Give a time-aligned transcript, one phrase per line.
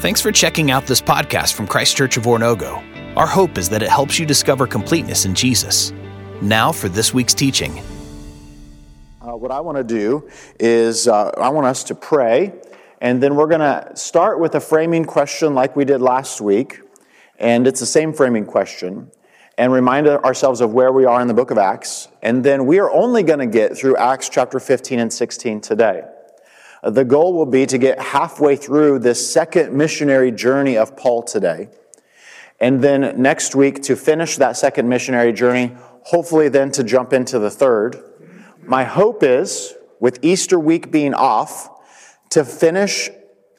[0.00, 3.16] Thanks for checking out this podcast from Christ Church of Oronogo.
[3.16, 5.90] Our hope is that it helps you discover completeness in Jesus.
[6.42, 7.78] Now for this week's teaching.
[9.22, 10.28] Uh, what I want to do
[10.60, 12.52] is uh, I want us to pray,
[13.00, 16.80] and then we're going to start with a framing question like we did last week.
[17.38, 19.10] And it's the same framing question,
[19.56, 22.08] and remind ourselves of where we are in the book of Acts.
[22.22, 26.02] And then we are only going to get through Acts chapter 15 and 16 today.
[26.86, 31.68] The goal will be to get halfway through this second missionary journey of Paul today.
[32.60, 37.38] And then next week to finish that second missionary journey, hopefully then to jump into
[37.40, 37.96] the third.
[38.62, 41.68] My hope is, with Easter week being off,
[42.30, 43.10] to finish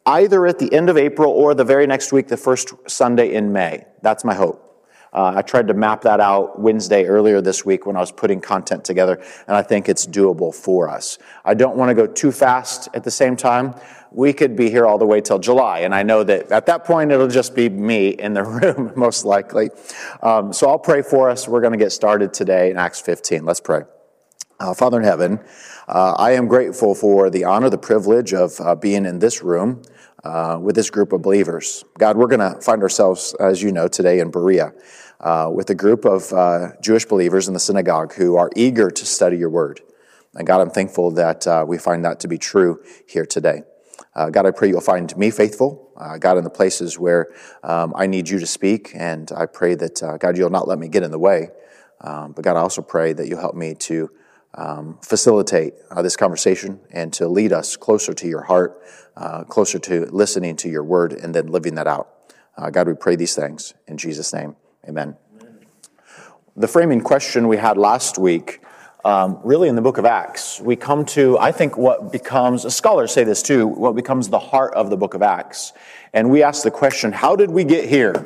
[0.05, 3.52] either at the end of April or the very next week, the first Sunday in
[3.52, 3.86] May.
[4.02, 4.66] That's my hope.
[5.13, 8.41] Uh, I tried to map that out Wednesday earlier this week when I was putting
[8.41, 11.17] content together, and I think it's doable for us.
[11.45, 13.75] I don't want to go too fast at the same time.
[14.11, 16.85] We could be here all the way till July, and I know that at that
[16.85, 19.70] point it'll just be me in the room, most likely.
[20.22, 21.47] Um, so I'll pray for us.
[21.47, 23.45] We're going to get started today in Acts 15.
[23.45, 23.83] Let's pray.
[24.59, 25.39] Uh, Father in heaven,
[25.88, 29.83] uh, I am grateful for the honor, the privilege of uh, being in this room
[30.28, 31.86] uh, with this group of believers.
[31.97, 34.73] God, we're going to find ourselves, as you know, today in Berea
[35.22, 39.05] uh, with a group of uh, Jewish believers in the synagogue who are eager to
[39.05, 39.81] study your word.
[40.36, 43.61] And God, I'm thankful that uh, we find that to be true here today.
[44.14, 47.28] Uh, God, I pray you'll find me faithful, uh, God, in the places where
[47.64, 48.92] um, I need you to speak.
[48.94, 51.50] And I pray that, God, you'll not let me get in the way.
[52.02, 54.11] Um, but God, I also pray that you'll help me to
[54.58, 58.81] um, facilitate uh, this conversation and to lead us closer to your heart,
[59.16, 62.09] uh, closer to listening to your word, and then living that out.
[62.58, 64.55] Uh, God, we pray these things in Jesus' name.
[64.88, 65.16] Amen.
[66.55, 68.61] The framing question we had last week,
[69.05, 73.11] um, really in the book of Acts, we come to, I think, what becomes, scholars
[73.11, 75.71] say this too, what becomes the heart of the book of Acts.
[76.14, 78.25] And we ask the question, how did we get here?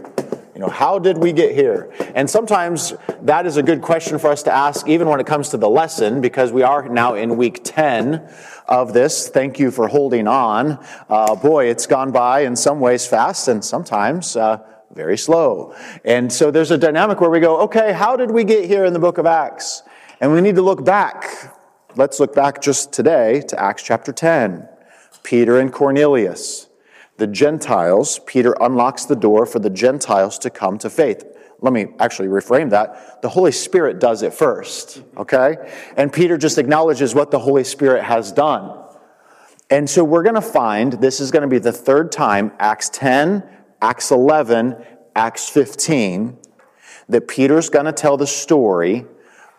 [0.53, 1.91] You know, how did we get here?
[2.13, 5.49] And sometimes that is a good question for us to ask, even when it comes
[5.49, 8.27] to the lesson, because we are now in week 10
[8.67, 9.29] of this.
[9.29, 10.83] Thank you for holding on.
[11.09, 14.59] Uh, boy, it's gone by in some ways fast, and sometimes uh,
[14.93, 15.73] very slow.
[16.03, 18.93] And so there's a dynamic where we go, okay, how did we get here in
[18.93, 19.83] the book of Acts?
[20.19, 21.55] And we need to look back.
[21.95, 24.67] Let's look back just today to Acts chapter 10.
[25.23, 26.67] Peter and Cornelius.
[27.21, 31.23] The Gentiles, Peter unlocks the door for the Gentiles to come to faith.
[31.59, 33.21] Let me actually reframe that.
[33.21, 35.57] The Holy Spirit does it first, okay?
[35.95, 38.75] And Peter just acknowledges what the Holy Spirit has done.
[39.69, 42.89] And so we're going to find this is going to be the third time, Acts
[42.89, 43.47] 10,
[43.83, 44.83] Acts 11,
[45.15, 46.39] Acts 15,
[47.09, 49.05] that Peter's going to tell the story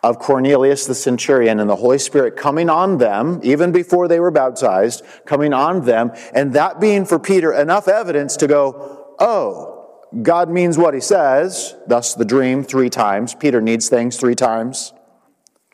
[0.02, 4.32] of Cornelius the centurion and the Holy Spirit coming on them, even before they were
[4.32, 10.50] baptized, coming on them, and that being for Peter enough evidence to go, oh, God
[10.50, 13.34] means what he says, thus the dream three times.
[13.34, 14.92] Peter needs things three times.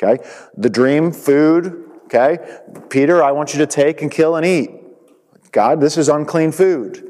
[0.01, 0.23] Okay?
[0.57, 2.39] The dream, food, okay?
[2.89, 4.71] Peter, I want you to take and kill and eat.
[5.51, 7.05] God, this is unclean food.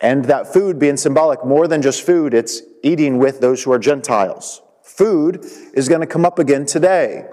[0.00, 3.78] And that food being symbolic more than just food, it's eating with those who are
[3.78, 4.62] Gentiles.
[4.96, 7.26] Food is going to come up again today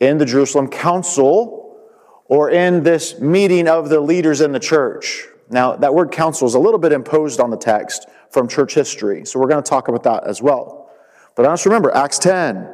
[0.00, 1.78] in the Jerusalem Council
[2.24, 5.26] or in this meeting of the leaders in the church.
[5.50, 9.24] Now, that word council is a little bit imposed on the text from church history,
[9.24, 10.90] so we're going to talk about that as well.
[11.36, 12.68] But I just remember Acts 10,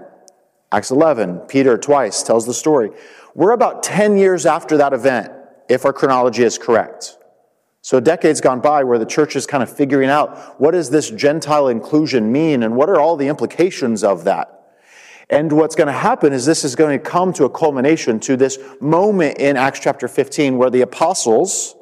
[0.72, 2.90] Acts 11, Peter twice tells the story.
[3.34, 5.32] We're about 10 years after that event,
[5.68, 7.15] if our chronology is correct.
[7.86, 11.08] So decades gone by where the church is kind of figuring out what does this
[11.08, 14.74] Gentile inclusion mean and what are all the implications of that.
[15.30, 18.36] And what's going to happen is this is going to come to a culmination to
[18.36, 21.76] this moment in Acts chapter 15 where the apostles,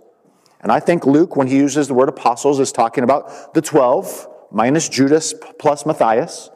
[0.61, 4.29] and I think Luke, when he uses the word apostles, is talking about the 12
[4.51, 6.51] minus Judas plus Matthias,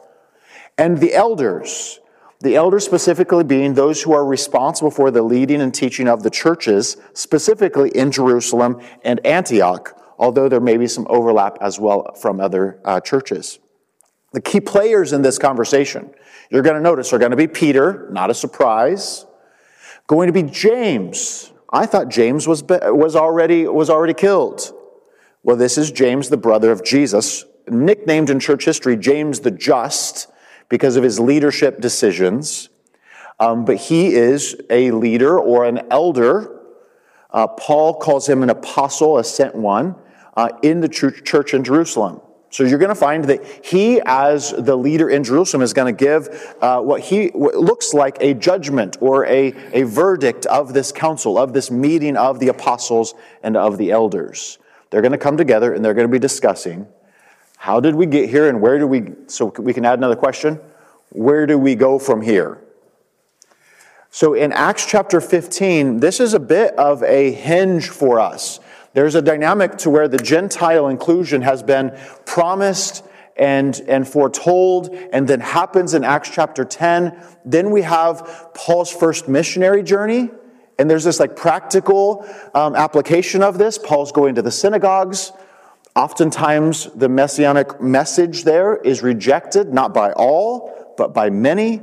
[0.77, 1.98] and the elders
[2.41, 6.29] the elders specifically being those who are responsible for the leading and teaching of the
[6.29, 12.39] churches, specifically in Jerusalem and Antioch, although there may be some overlap as well from
[12.39, 13.59] other uh, churches.
[14.31, 16.13] The key players in this conversation,
[16.49, 19.25] you're going to notice, are going to be Peter, not a surprise,
[20.07, 21.51] going to be James.
[21.71, 24.73] I thought James was, was, already, was already killed.
[25.43, 30.27] Well, this is James, the brother of Jesus, nicknamed in church history James the Just
[30.69, 32.69] because of his leadership decisions.
[33.39, 36.61] Um, but he is a leader or an elder.
[37.31, 39.95] Uh, Paul calls him an apostle, a sent one,
[40.35, 42.21] uh, in the church in Jerusalem.
[42.51, 45.97] So you're going to find that he, as the leader in Jerusalem, is going to
[46.05, 50.91] give uh, what he what looks like a judgment or a, a verdict of this
[50.91, 53.13] council, of this meeting of the apostles
[53.43, 54.57] and of the elders.
[54.89, 56.87] They're going to come together and they're going to be discussing
[57.59, 60.61] how did we get here and where do we, so we can add another question.
[61.09, 62.57] Where do we go from here?
[64.09, 68.61] So in Acts chapter 15, this is a bit of a hinge for us.
[68.93, 73.03] There's a dynamic to where the Gentile inclusion has been promised
[73.35, 77.21] and, and foretold and then happens in Acts chapter 10.
[77.43, 80.29] Then we have Paul's first missionary journey.
[80.77, 82.25] And there's this like practical
[82.55, 83.77] um, application of this.
[83.77, 85.33] Paul's going to the synagogues.
[85.99, 91.81] Oftentimes, the messianic message there is rejected, not by all, but by many.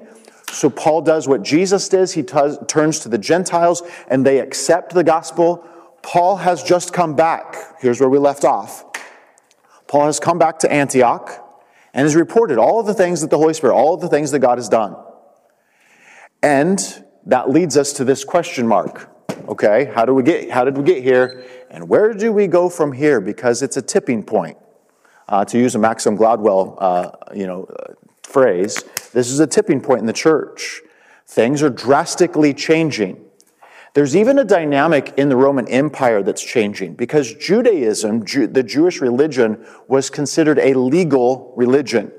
[0.51, 2.15] So Paul does what Jesus does.
[2.15, 5.69] He t- turns to the Gentiles and they accept the gospel.
[6.01, 7.57] Paul has just come back.
[7.79, 8.87] Here's where we left off.
[9.87, 11.31] Paul has come back to Antioch
[11.93, 14.31] and has reported all of the things that the Holy Spirit, all of the things
[14.31, 14.97] that God has done.
[16.43, 19.11] And that leads us to this question mark.
[19.47, 21.45] Okay, how do we get how did we get here?
[21.71, 23.21] And where do we go from here?
[23.21, 24.59] Because it's a tipping point.
[25.29, 29.81] Uh, to use a Malcolm Gladwell uh, you know, uh, phrase, this is a tipping
[29.81, 30.83] point in the church.
[31.27, 33.25] Things are drastically changing.
[33.95, 39.01] There's even a dynamic in the Roman Empire that's changing because Judaism, Ju- the Jewish
[39.01, 42.13] religion, was considered a legal religion.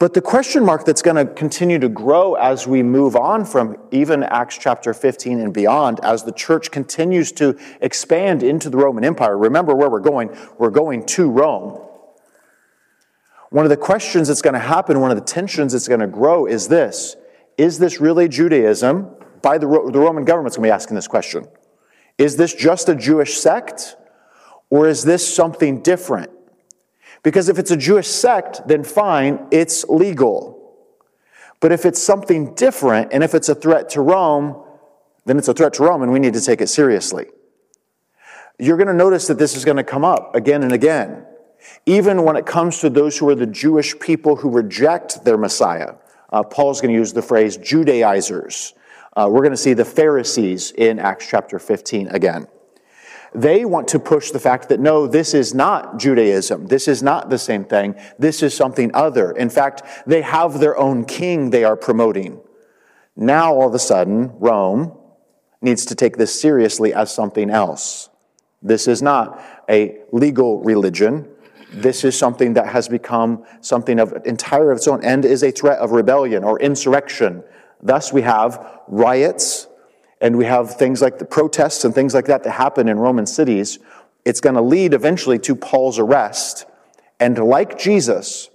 [0.00, 3.76] But the question mark that's going to continue to grow as we move on from
[3.92, 9.04] even Acts chapter 15 and beyond, as the church continues to expand into the Roman
[9.04, 9.36] Empire.
[9.36, 10.34] Remember where we're going.
[10.58, 11.86] We're going to Rome.
[13.50, 16.06] One of the questions that's going to happen, one of the tensions that's going to
[16.06, 17.16] grow is this
[17.58, 19.14] Is this really Judaism?
[19.42, 21.46] by the, the Roman government's going to be asking this question.
[22.18, 23.96] Is this just a Jewish sect
[24.68, 26.30] or is this something different?
[27.22, 30.56] Because if it's a Jewish sect, then fine, it's legal.
[31.60, 34.64] But if it's something different and if it's a threat to Rome,
[35.26, 37.26] then it's a threat to Rome and we need to take it seriously.
[38.58, 41.26] You're going to notice that this is going to come up again and again.
[41.84, 45.94] Even when it comes to those who are the Jewish people who reject their Messiah.
[46.30, 48.74] Uh, Paul's going to use the phrase Judaizers.
[49.14, 52.46] Uh, we're going to see the Pharisees in Acts chapter 15 again.
[53.34, 56.66] They want to push the fact that no, this is not Judaism.
[56.66, 57.94] This is not the same thing.
[58.18, 59.30] This is something other.
[59.32, 62.40] In fact, they have their own king they are promoting.
[63.16, 64.96] Now, all of a sudden, Rome
[65.62, 68.08] needs to take this seriously as something else.
[68.62, 71.28] This is not a legal religion.
[71.72, 75.52] This is something that has become something of entire of its own and is a
[75.52, 77.44] threat of rebellion or insurrection
[77.82, 79.66] Thus, we have riots
[80.20, 83.26] and we have things like the protests and things like that that happen in Roman
[83.26, 83.78] cities.
[84.24, 86.66] It's going to lead eventually to Paul's arrest.
[87.18, 88.50] And like Jesus,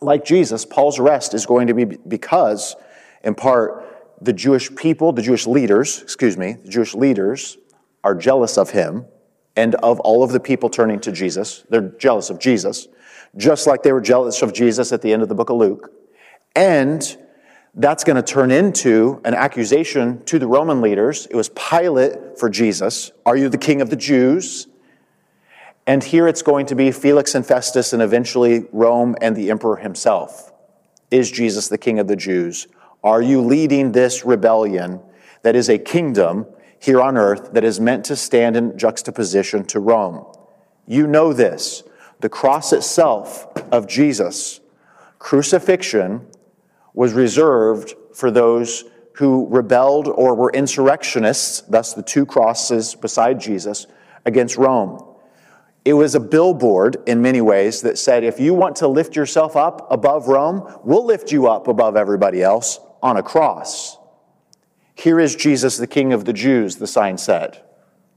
[0.00, 2.74] like Jesus, Paul's arrest is going to be because,
[3.22, 3.84] in part,
[4.20, 7.56] the Jewish people, the Jewish leaders, excuse me, the Jewish leaders
[8.02, 9.06] are jealous of him
[9.56, 11.64] and of all of the people turning to Jesus.
[11.68, 12.88] They're jealous of Jesus,
[13.36, 15.92] just like they were jealous of Jesus at the end of the book of Luke.
[16.56, 17.16] And
[17.78, 21.26] that's going to turn into an accusation to the Roman leaders.
[21.26, 23.12] It was Pilate for Jesus.
[23.24, 24.66] Are you the king of the Jews?
[25.86, 29.76] And here it's going to be Felix and Festus and eventually Rome and the emperor
[29.76, 30.52] himself.
[31.12, 32.66] Is Jesus the king of the Jews?
[33.04, 35.00] Are you leading this rebellion
[35.42, 36.46] that is a kingdom
[36.80, 40.26] here on earth that is meant to stand in juxtaposition to Rome?
[40.84, 41.84] You know this.
[42.20, 44.60] The cross itself of Jesus,
[45.20, 46.26] crucifixion,
[46.94, 53.86] was reserved for those who rebelled or were insurrectionists, thus the two crosses beside Jesus,
[54.24, 55.04] against Rome.
[55.84, 59.56] It was a billboard in many ways that said, if you want to lift yourself
[59.56, 63.96] up above Rome, we'll lift you up above everybody else on a cross.
[64.94, 67.62] Here is Jesus, the King of the Jews, the sign said.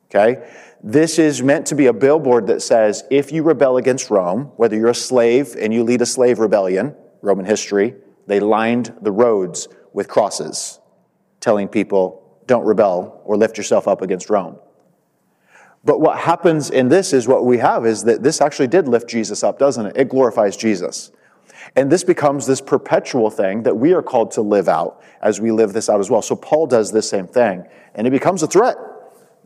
[0.09, 0.47] Okay?
[0.83, 4.75] This is meant to be a billboard that says, if you rebel against Rome, whether
[4.75, 7.95] you're a slave and you lead a slave rebellion, Roman history,
[8.27, 10.79] they lined the roads with crosses,
[11.39, 14.57] telling people, don't rebel or lift yourself up against Rome.
[15.83, 19.09] But what happens in this is what we have is that this actually did lift
[19.09, 19.97] Jesus up, doesn't it?
[19.97, 21.11] It glorifies Jesus.
[21.75, 25.51] And this becomes this perpetual thing that we are called to live out as we
[25.51, 26.21] live this out as well.
[26.21, 28.77] So Paul does the same thing, and it becomes a threat.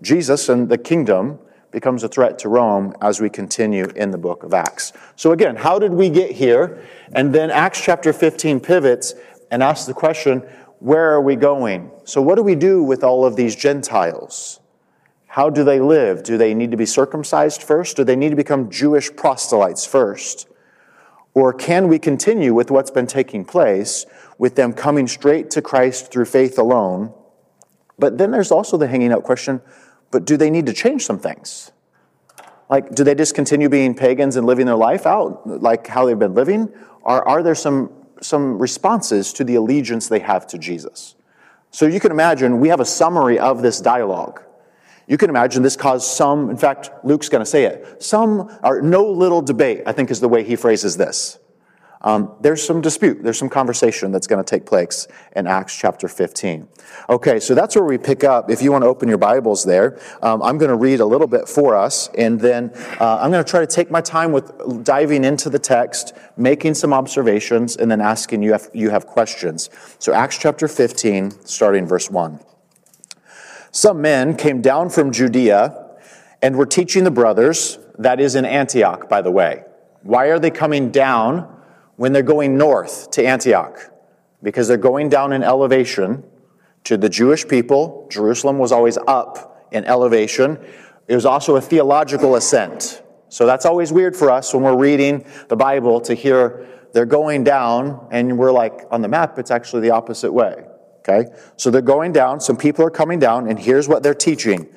[0.02, 1.40] Jesus and the kingdom
[1.76, 4.94] becomes a threat to Rome as we continue in the book of Acts.
[5.18, 6.82] So, again, how did we get here?
[7.12, 9.14] And then Acts chapter 15 pivots
[9.52, 10.40] and asks the question
[10.80, 11.92] where are we going?
[12.06, 14.62] So, what do we do with all of these Gentiles?
[15.28, 16.24] How do they live?
[16.24, 17.98] Do they need to be circumcised first?
[17.98, 20.48] Do they need to become Jewish proselytes first?
[21.34, 24.06] Or can we continue with what's been taking place,
[24.38, 27.14] with them coming straight to Christ through faith alone?
[28.00, 29.62] But then there's also the hanging out question
[30.12, 31.72] but do they need to change some things?
[32.70, 36.18] Like, do they just continue being pagans and living their life out like how they've
[36.18, 36.70] been living?
[37.02, 41.16] Or are there some, some responses to the allegiance they have to Jesus?
[41.70, 44.42] So you can imagine we have a summary of this dialogue.
[45.08, 48.82] You can imagine this caused some, in fact, Luke's going to say it, some or
[48.82, 51.38] no little debate, I think is the way he phrases this.
[52.06, 56.08] Um, there's some dispute, there's some conversation that's going to take place in Acts chapter
[56.08, 56.68] 15.
[57.10, 58.52] Okay, so that's where we pick up.
[58.52, 61.28] If you want to open your Bibles there, um, I'm going to read a little
[61.28, 62.72] bit for us, and then
[63.02, 66.76] uh, I'm going to try to take my time with diving into the text, making
[66.76, 69.72] some observations, and then asking you if you have questions.
[69.98, 72.40] So, Acts chapter 15, starting verse 1.
[73.72, 75.98] Some men came down from Judea
[76.44, 79.64] and were teaching the brothers, that is in Antioch, by the way.
[80.04, 81.55] Why are they coming down?
[81.96, 83.92] When they're going north to Antioch
[84.44, 86.24] because they're going down in elevation
[86.84, 88.08] to the Jewish people.
[88.10, 90.60] Jerusalem was always up in elevation.
[91.08, 93.02] It was also a theological ascent.
[93.30, 97.44] So that's always weird for us when we're reading the Bible to hear they're going
[97.44, 100.66] down and we're like, on the map, it's actually the opposite way.
[101.00, 101.30] Okay?
[101.58, 104.68] So they're going down, some people are coming down, and here's what they're teaching.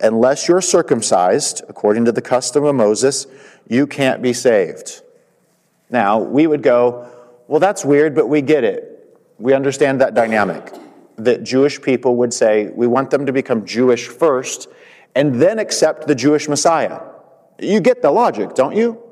[0.00, 3.26] Unless you're circumcised, according to the custom of Moses,
[3.68, 5.02] you can't be saved.
[5.90, 7.08] Now, we would go,
[7.48, 9.18] well, that's weird, but we get it.
[9.38, 10.72] We understand that dynamic.
[11.16, 14.68] That Jewish people would say, we want them to become Jewish first
[15.14, 17.00] and then accept the Jewish Messiah.
[17.58, 19.02] You get the logic, don't you?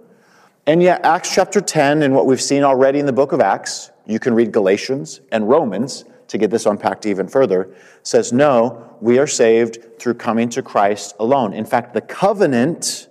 [0.67, 3.91] And yet, Acts chapter 10 and what we've seen already in the book of Acts,
[4.07, 9.19] you can read Galatians and Romans to get this unpacked even further, says, no, we
[9.19, 11.53] are saved through coming to Christ alone.
[11.53, 13.09] In fact, the covenant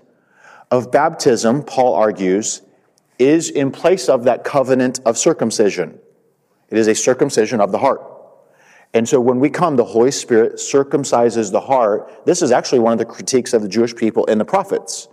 [0.71, 2.63] of baptism, Paul argues,
[3.19, 5.99] is in place of that covenant of circumcision.
[6.69, 8.01] It is a circumcision of the heart.
[8.93, 12.25] And so when we come, the Holy Spirit circumcises the heart.
[12.25, 15.07] This is actually one of the critiques of the Jewish people in the prophets,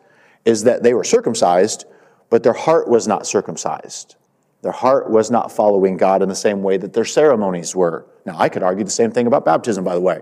[0.45, 1.87] is that they were circumcised,
[2.28, 4.16] but their heart was not circumcised.
[4.62, 8.07] Their heart was not following God in the same way that their ceremonies were.
[8.26, 10.21] Now, I could argue the same thing about baptism, by the way.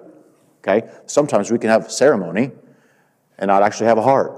[0.62, 0.88] Okay?
[1.06, 2.52] Sometimes we can have ceremony
[3.38, 4.32] and not actually have a heart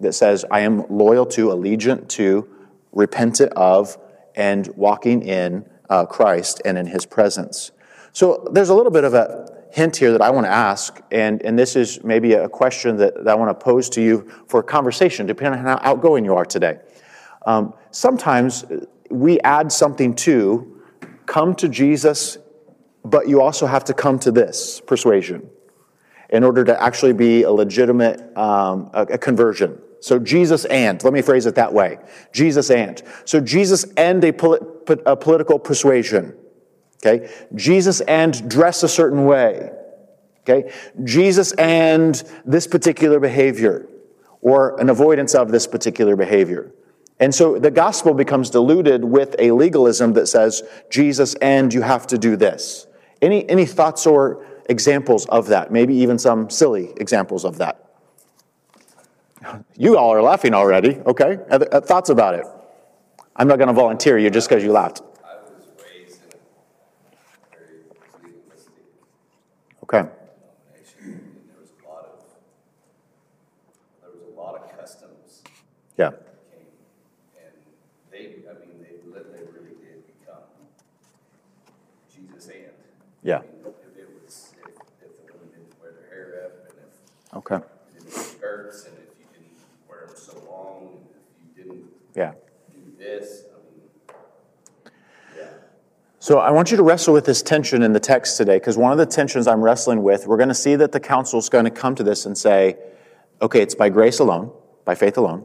[0.00, 2.48] that says, I am loyal to, allegiant to,
[2.92, 3.98] repentant of,
[4.34, 7.72] and walking in uh, Christ and in his presence.
[8.12, 11.42] So there's a little bit of a hint here that I want to ask, and,
[11.42, 14.62] and this is maybe a question that, that I want to pose to you for
[14.62, 16.78] conversation, depending on how outgoing you are today.
[17.46, 18.64] Um, sometimes
[19.10, 20.82] we add something to
[21.26, 22.38] come to Jesus,
[23.04, 25.48] but you also have to come to this persuasion
[26.30, 29.80] in order to actually be a legitimate um, a, a conversion.
[30.00, 31.98] So Jesus and, let me phrase it that way.
[32.32, 33.02] Jesus and.
[33.24, 34.62] So Jesus and a, polit-
[35.06, 36.36] a political persuasion.
[37.04, 37.30] Okay?
[37.54, 39.70] Jesus and dress a certain way.
[40.40, 40.72] Okay?
[41.04, 43.88] Jesus and this particular behavior
[44.40, 46.72] or an avoidance of this particular behavior.
[47.18, 52.06] And so the gospel becomes diluted with a legalism that says, Jesus and you have
[52.08, 52.86] to do this.
[53.20, 55.70] Any, any thoughts or examples of that?
[55.70, 57.89] Maybe even some silly examples of that?
[59.76, 61.38] You all are laughing already, okay?
[61.50, 62.44] Uh, thoughts about it?
[63.36, 65.00] I'm not going to volunteer you just because you laughed.
[65.24, 67.80] I was raised in a very
[68.22, 68.84] legalistic
[69.84, 70.02] Okay.
[70.02, 72.20] denomination, and there was a lot of,
[74.02, 75.42] there was a lot of customs
[75.96, 76.10] Yeah.
[76.10, 76.66] that came,
[77.38, 77.54] and
[78.10, 80.44] they, I mean, they, li- they really did become
[82.14, 82.66] Jesus and.
[83.22, 83.38] Yeah.
[83.38, 84.68] I mean, If it was, if,
[85.02, 87.56] if the women didn't wear their hair up, and if Okay.
[87.94, 89.56] you didn't wear skirts, and if you didn't
[89.88, 91.84] wear them so long, and if you didn't
[92.16, 92.32] Yeah.
[92.72, 93.82] do this, I mean,
[95.36, 95.52] yeah.
[96.30, 98.92] So I want you to wrestle with this tension in the text today, because one
[98.92, 101.64] of the tensions I'm wrestling with, we're going to see that the council is going
[101.64, 102.76] to come to this and say,
[103.42, 104.52] okay, it's by grace alone,
[104.84, 105.44] by faith alone.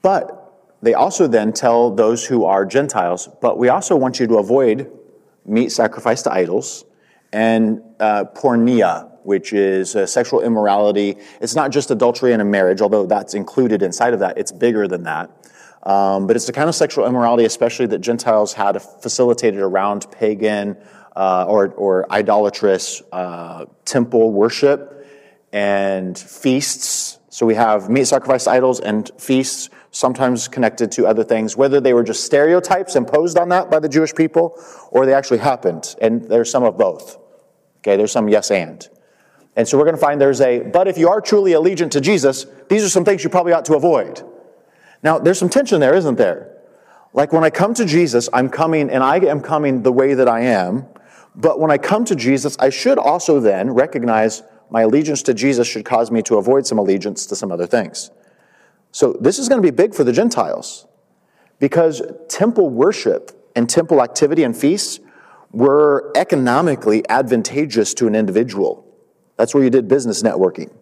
[0.00, 4.38] But they also then tell those who are Gentiles, but we also want you to
[4.38, 4.90] avoid
[5.44, 6.86] meat sacrificed to idols
[7.30, 11.18] and uh, porneia, which is uh, sexual immorality.
[11.42, 14.38] It's not just adultery in a marriage, although that's included inside of that.
[14.38, 15.30] It's bigger than that.
[15.86, 20.76] Um, but it's the kind of sexual immorality, especially that Gentiles had facilitated around pagan
[21.14, 25.06] uh, or, or idolatrous uh, temple worship
[25.52, 27.20] and feasts.
[27.28, 31.80] So we have meat sacrificed to idols and feasts, sometimes connected to other things, whether
[31.80, 35.94] they were just stereotypes imposed on that by the Jewish people or they actually happened.
[36.02, 37.16] And there's some of both.
[37.78, 38.88] Okay, there's some yes and.
[39.54, 42.00] And so we're going to find there's a, but if you are truly allegiant to
[42.00, 44.24] Jesus, these are some things you probably ought to avoid.
[45.06, 46.52] Now, there's some tension there, isn't there?
[47.12, 50.28] Like when I come to Jesus, I'm coming and I am coming the way that
[50.28, 50.84] I am.
[51.36, 55.68] But when I come to Jesus, I should also then recognize my allegiance to Jesus
[55.68, 58.10] should cause me to avoid some allegiance to some other things.
[58.90, 60.88] So this is going to be big for the Gentiles
[61.60, 64.98] because temple worship and temple activity and feasts
[65.52, 68.84] were economically advantageous to an individual.
[69.36, 70.74] That's where you did business networking.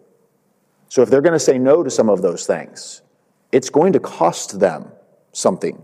[0.89, 3.03] So if they're going to say no to some of those things,
[3.51, 4.91] it's going to cost them
[5.31, 5.81] something.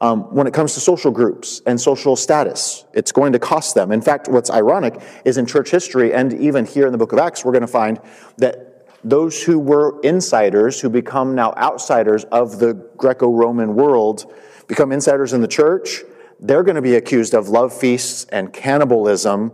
[0.00, 3.92] Um, when it comes to social groups and social status, it's going to cost them.
[3.92, 7.18] In fact, what's ironic is in church history and even here in the book of
[7.18, 8.00] Acts, we're going to find
[8.38, 14.32] that those who were insiders, who become now outsiders of the Greco Roman world,
[14.66, 16.02] become insiders in the church,
[16.40, 19.52] they're going to be accused of love feasts and cannibalism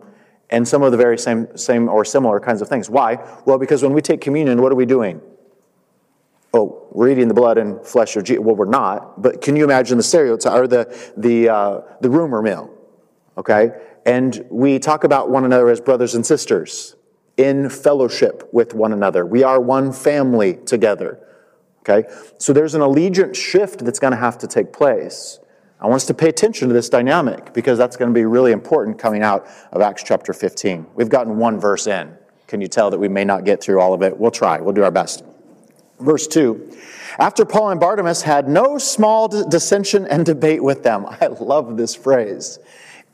[0.50, 2.88] and some of the very same, same or similar kinds of things.
[2.90, 3.18] Why?
[3.44, 5.20] Well, because when we take communion, what are we doing?
[6.52, 8.42] Oh, we're eating the blood and flesh of Jesus.
[8.44, 12.42] Well, we're not, but can you imagine the stereotype or the, the, uh, the rumor
[12.42, 12.70] mill?
[13.36, 13.70] Okay?
[14.04, 16.96] And we talk about one another as brothers and sisters
[17.36, 19.24] in fellowship with one another.
[19.24, 21.20] We are one family together.
[21.80, 22.08] Okay?
[22.38, 25.38] So there's an allegiance shift that's going to have to take place.
[25.80, 28.52] I want us to pay attention to this dynamic because that's going to be really
[28.52, 30.86] important coming out of Acts chapter 15.
[30.94, 32.14] We've gotten one verse in.
[32.48, 34.18] Can you tell that we may not get through all of it?
[34.18, 34.60] We'll try.
[34.60, 35.24] We'll do our best.
[36.00, 36.76] Verse 2
[37.18, 41.06] After Paul and Barnabas had no small dissension and debate with them.
[41.20, 42.58] I love this phrase.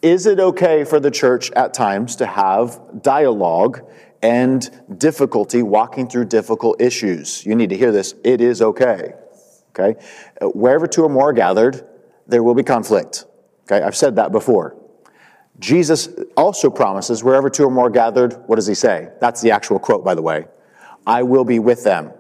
[0.03, 3.81] Is it okay for the church at times to have dialogue
[4.23, 7.45] and difficulty walking through difficult issues?
[7.45, 8.15] You need to hear this.
[8.23, 9.15] It is okay.
[9.71, 10.01] Okay?
[10.43, 11.87] Wherever two or more are gathered,
[12.27, 13.25] there will be conflict.
[13.65, 13.85] Okay?
[13.85, 14.77] I've said that before.
[15.59, 19.09] Jesus also promises, wherever two or more are gathered, what does he say?
[19.21, 20.47] That's the actual quote, by the way.
[21.07, 22.13] I will be with them.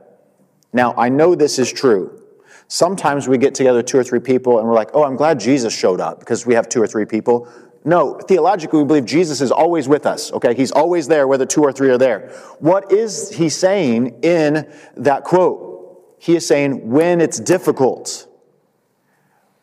[0.76, 2.22] Now, I know this is true.
[2.68, 5.74] Sometimes we get together two or three people and we're like, oh, I'm glad Jesus
[5.74, 7.48] showed up because we have two or three people.
[7.86, 10.54] No, theologically, we believe Jesus is always with us, okay?
[10.54, 12.28] He's always there, whether two or three are there.
[12.58, 16.18] What is he saying in that quote?
[16.18, 18.28] He is saying, when it's difficult,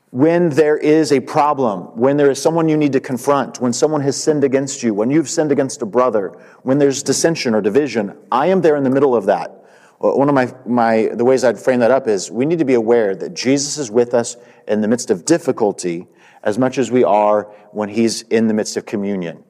[0.10, 4.02] when there is a problem, when there is someone you need to confront, when someone
[4.02, 6.30] has sinned against you, when you've sinned against a brother,
[6.63, 9.62] when there's dissension or division, I am there in the middle of that.
[10.04, 12.74] One of my, my, the ways I'd frame that up is we need to be
[12.74, 14.36] aware that Jesus is with us
[14.68, 16.08] in the midst of difficulty
[16.44, 19.46] as much as we are when he's in the midst of communion.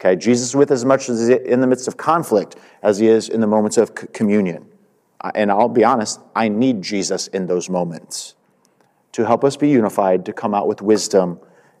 [0.00, 3.08] Okay, Jesus is with us as much as in the midst of conflict as he
[3.08, 4.66] is in the moments of communion.
[5.34, 8.34] And I'll be honest, I need Jesus in those moments
[9.12, 11.38] to help us be unified, to come out with wisdom,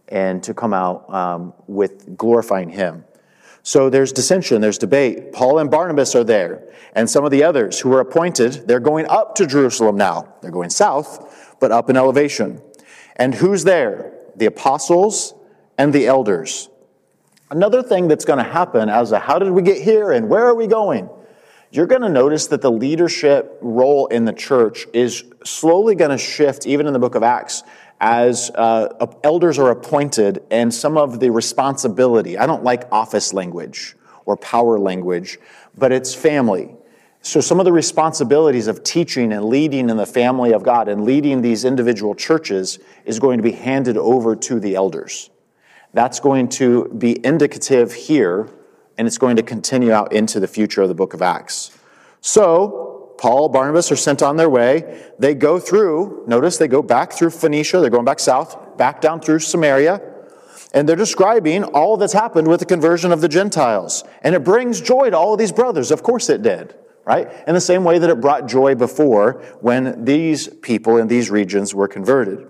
[0.08, 3.06] and to come out um, with glorifying him.
[3.62, 5.32] So there's dissension, there's debate.
[5.32, 9.06] Paul and Barnabas are there, and some of the others who were appointed, they're going
[9.06, 10.34] up to Jerusalem now.
[10.42, 12.60] They're going south, but up in elevation.
[13.16, 14.14] And who's there?
[14.34, 15.34] The apostles
[15.78, 16.68] and the elders.
[17.50, 20.46] Another thing that's going to happen as a how did we get here and where
[20.46, 21.08] are we going?
[21.70, 26.18] You're going to notice that the leadership role in the church is slowly going to
[26.18, 27.62] shift, even in the book of Acts,
[28.02, 32.36] as uh, elders are appointed and some of the responsibility.
[32.36, 35.38] I don't like office language or power language,
[35.78, 36.74] but it's family.
[37.24, 41.04] So, some of the responsibilities of teaching and leading in the family of God and
[41.04, 45.30] leading these individual churches is going to be handed over to the elders.
[45.94, 48.48] That's going to be indicative here,
[48.98, 51.70] and it's going to continue out into the future of the book of Acts.
[52.20, 52.91] So,
[53.22, 55.00] Paul, Barnabas are sent on their way.
[55.16, 59.20] They go through, notice they go back through Phoenicia, they're going back south, back down
[59.20, 60.02] through Samaria,
[60.74, 64.02] and they're describing all that's happened with the conversion of the Gentiles.
[64.22, 65.92] And it brings joy to all of these brothers.
[65.92, 67.30] Of course it did, right?
[67.46, 71.72] In the same way that it brought joy before when these people in these regions
[71.72, 72.44] were converted.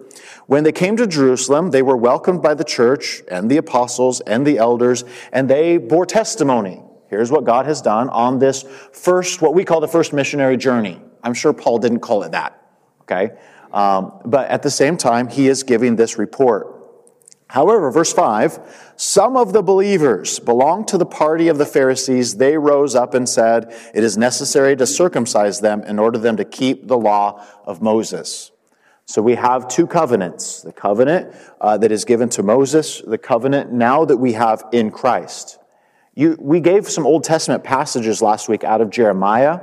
[0.46, 4.46] When they came to Jerusalem, they were welcomed by the church and the apostles and
[4.46, 6.82] the elders, and they bore testimony
[7.12, 10.98] Here's what God has done on this first, what we call the first missionary journey.
[11.22, 12.59] I'm sure Paul didn't call it that,
[13.03, 13.33] okay?
[13.70, 16.75] Um, but at the same time, he is giving this report.
[17.48, 22.37] However, verse 5 some of the believers belonged to the party of the Pharisees.
[22.37, 26.46] They rose up and said, It is necessary to circumcise them in order them to
[26.46, 28.53] keep the law of Moses.
[29.05, 33.70] So we have two covenants the covenant uh, that is given to Moses, the covenant
[33.70, 35.59] now that we have in Christ.
[36.14, 39.61] You, we gave some Old Testament passages last week out of Jeremiah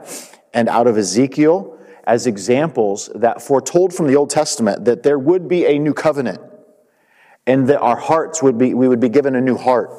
[0.53, 5.47] and out of Ezekiel as examples that foretold from the Old Testament that there would
[5.47, 6.41] be a new covenant
[7.45, 9.91] and that our hearts would be, we would be given a new heart.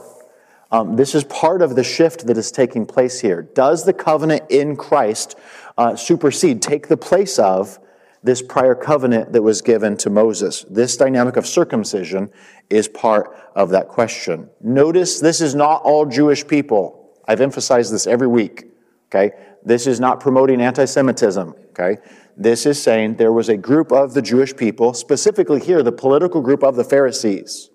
[0.73, 3.43] Um, this is part of the shift that is taking place here.
[3.43, 5.37] Does the covenant in Christ
[5.79, 7.79] uh, supersede, take the place of
[8.23, 10.65] this prior covenant that was given to Moses.
[10.69, 12.31] This dynamic of circumcision
[12.69, 14.51] is part of that question.
[14.61, 17.11] Notice this is not all Jewish people.
[17.27, 18.65] I've emphasized this every week.
[19.09, 19.33] Okay?
[19.65, 21.99] This is not promoting anti Semitism, okay?
[22.37, 26.41] This is saying there was a group of the Jewish people, specifically here, the political
[26.41, 27.71] group of the Pharisees.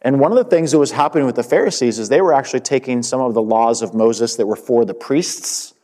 [0.00, 2.60] And one of the things that was happening with the Pharisees is they were actually
[2.60, 5.74] taking some of the laws of Moses that were for the priests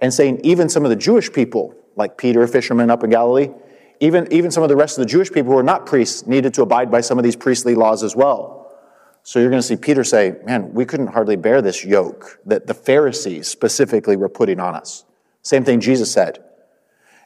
[0.00, 3.50] and saying even some of the Jewish people, like Peter, a fisherman up in Galilee,
[4.00, 6.54] even, even some of the rest of the Jewish people who are not priests needed
[6.54, 8.74] to abide by some of these priestly laws as well.
[9.22, 12.66] So you're going to see Peter say, Man, we couldn't hardly bear this yoke that
[12.66, 15.04] the Pharisees specifically were putting on us.
[15.42, 16.42] Same thing Jesus said.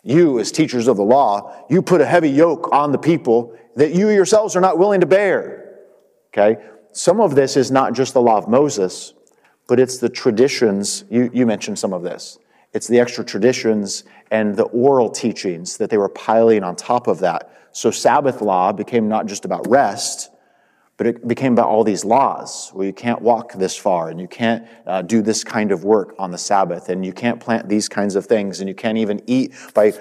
[0.03, 3.95] You, as teachers of the law, you put a heavy yoke on the people that
[3.95, 5.79] you yourselves are not willing to bear.
[6.33, 6.63] Okay?
[6.93, 9.15] Some of this is not just the law of Moses,
[9.67, 11.05] but it's the traditions.
[11.11, 12.39] You, you mentioned some of this.
[12.75, 17.21] It's the extra traditions and the oral teachings that they were piling on top of
[17.21, 17.51] that.
[17.73, 20.31] So Sabbath law became not just about rest,
[20.97, 24.29] but it became about all these laws where you can't walk this far and you
[24.29, 27.89] can't uh, do this kind of work on the Sabbath and you can't plant these
[27.89, 29.93] kinds of things and you can't even eat by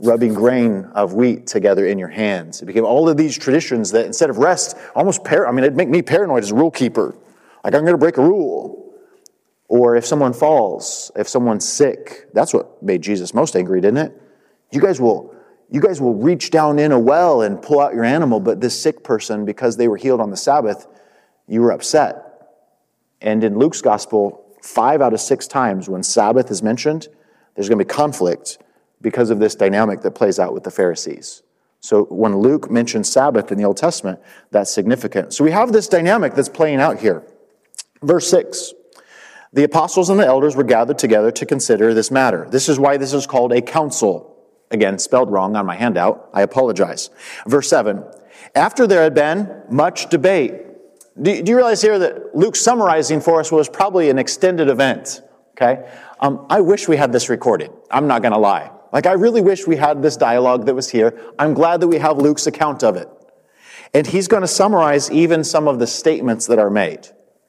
[0.00, 2.62] rubbing grain of wheat together in your hands.
[2.62, 5.76] It became all of these traditions that instead of rest, almost par- I mean, it'd
[5.76, 7.14] make me paranoid as a rule keeper.
[7.62, 8.77] Like I'm going to break a rule.
[9.68, 14.22] Or if someone falls, if someone's sick, that's what made Jesus most angry, didn't it?
[14.72, 15.34] You guys will
[15.70, 18.80] you guys will reach down in a well and pull out your animal, but this
[18.80, 20.86] sick person, because they were healed on the Sabbath,
[21.46, 22.24] you were upset.
[23.20, 27.08] And in Luke's gospel, five out of six times when Sabbath is mentioned,
[27.54, 28.58] there's going to be conflict
[29.02, 31.42] because of this dynamic that plays out with the Pharisees.
[31.80, 35.32] So when Luke mentions Sabbath in the Old Testament, that's significant.
[35.34, 37.22] So we have this dynamic that's playing out here.
[38.02, 38.72] Verse 6
[39.52, 42.46] The apostles and the elders were gathered together to consider this matter.
[42.50, 44.36] This is why this is called a council.
[44.70, 46.28] Again, spelled wrong on my handout.
[46.34, 47.10] I apologize.
[47.46, 48.04] Verse 7.
[48.54, 50.64] After there had been much debate.
[51.20, 55.22] Do, you realize here that Luke's summarizing for us was probably an extended event?
[55.52, 55.88] Okay?
[56.20, 57.70] Um, I wish we had this recorded.
[57.90, 58.70] I'm not going to lie.
[58.92, 61.18] Like, I really wish we had this dialogue that was here.
[61.38, 63.08] I'm glad that we have Luke's account of it.
[63.94, 67.08] And he's going to summarize even some of the statements that are made.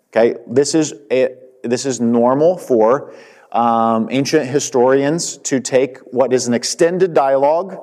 [0.10, 0.40] Okay?
[0.48, 3.14] This is, a, this is normal for
[3.52, 7.78] um, ancient historians to take what is an extended dialogue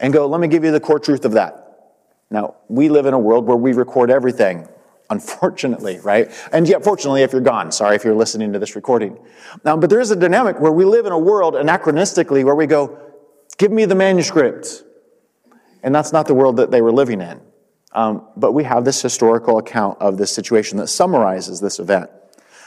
[0.00, 1.66] and go, let me give you the core truth of that.
[2.30, 4.68] Now, we live in a world where we record everything,
[5.10, 6.30] unfortunately, right?
[6.52, 9.18] And yet, fortunately, if you're gone, sorry if you're listening to this recording.
[9.64, 12.66] Now, but there is a dynamic where we live in a world anachronistically where we
[12.66, 12.98] go,
[13.58, 14.84] give me the manuscript.
[15.82, 17.40] And that's not the world that they were living in.
[17.92, 22.10] Um, but we have this historical account of this situation that summarizes this event.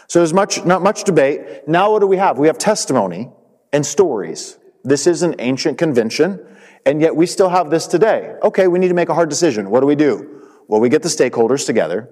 [0.07, 1.67] So there's much, not much debate.
[1.67, 2.37] Now what do we have?
[2.37, 3.31] We have testimony
[3.71, 4.57] and stories.
[4.83, 6.45] This is an ancient convention,
[6.85, 8.35] and yet we still have this today.
[8.43, 9.69] Okay, we need to make a hard decision.
[9.69, 10.41] What do we do?
[10.67, 12.09] Well, we get the stakeholders together.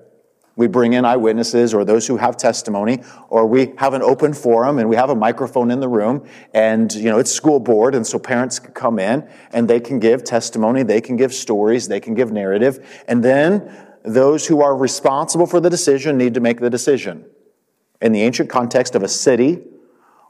[0.56, 4.80] We bring in eyewitnesses or those who have testimony, or we have an open forum
[4.80, 8.06] and we have a microphone in the room and, you know, it's school board and
[8.06, 12.02] so parents can come in and they can give testimony, they can give stories, they
[12.02, 16.60] can give narrative, and then those who are responsible for the decision need to make
[16.60, 17.26] the decision.
[18.02, 19.60] In the ancient context of a city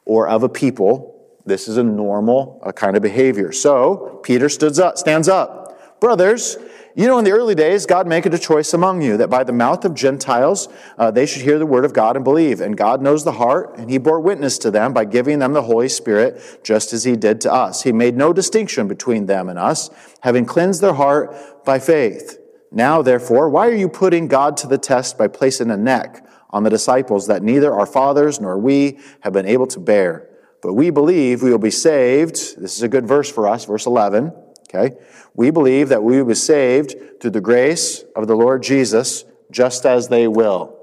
[0.05, 1.11] or of a people,
[1.45, 3.51] this is a normal kind of behavior.
[3.51, 5.99] So Peter up, stands up.
[5.99, 6.57] Brothers,
[6.95, 9.53] you know, in the early days, God made a choice among you that by the
[9.53, 12.59] mouth of Gentiles uh, they should hear the word of God and believe.
[12.59, 15.61] And God knows the heart, and He bore witness to them by giving them the
[15.61, 17.83] Holy Spirit, just as He did to us.
[17.83, 19.89] He made no distinction between them and us,
[20.21, 22.39] having cleansed their heart by faith.
[22.71, 26.63] Now, therefore, why are you putting God to the test by placing a neck on
[26.63, 30.27] the disciples that neither our fathers nor we have been able to bear.
[30.61, 32.35] But we believe we will be saved.
[32.59, 34.31] This is a good verse for us, verse 11.
[34.69, 34.95] Okay.
[35.33, 39.85] We believe that we will be saved through the grace of the Lord Jesus, just
[39.85, 40.77] as they will.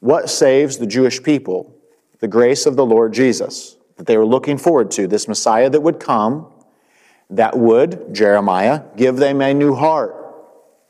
[0.00, 1.76] What saves the Jewish people?
[2.20, 5.80] The grace of the Lord Jesus that they were looking forward to, this Messiah that
[5.80, 6.52] would come,
[7.30, 10.15] that would, Jeremiah, give them a new heart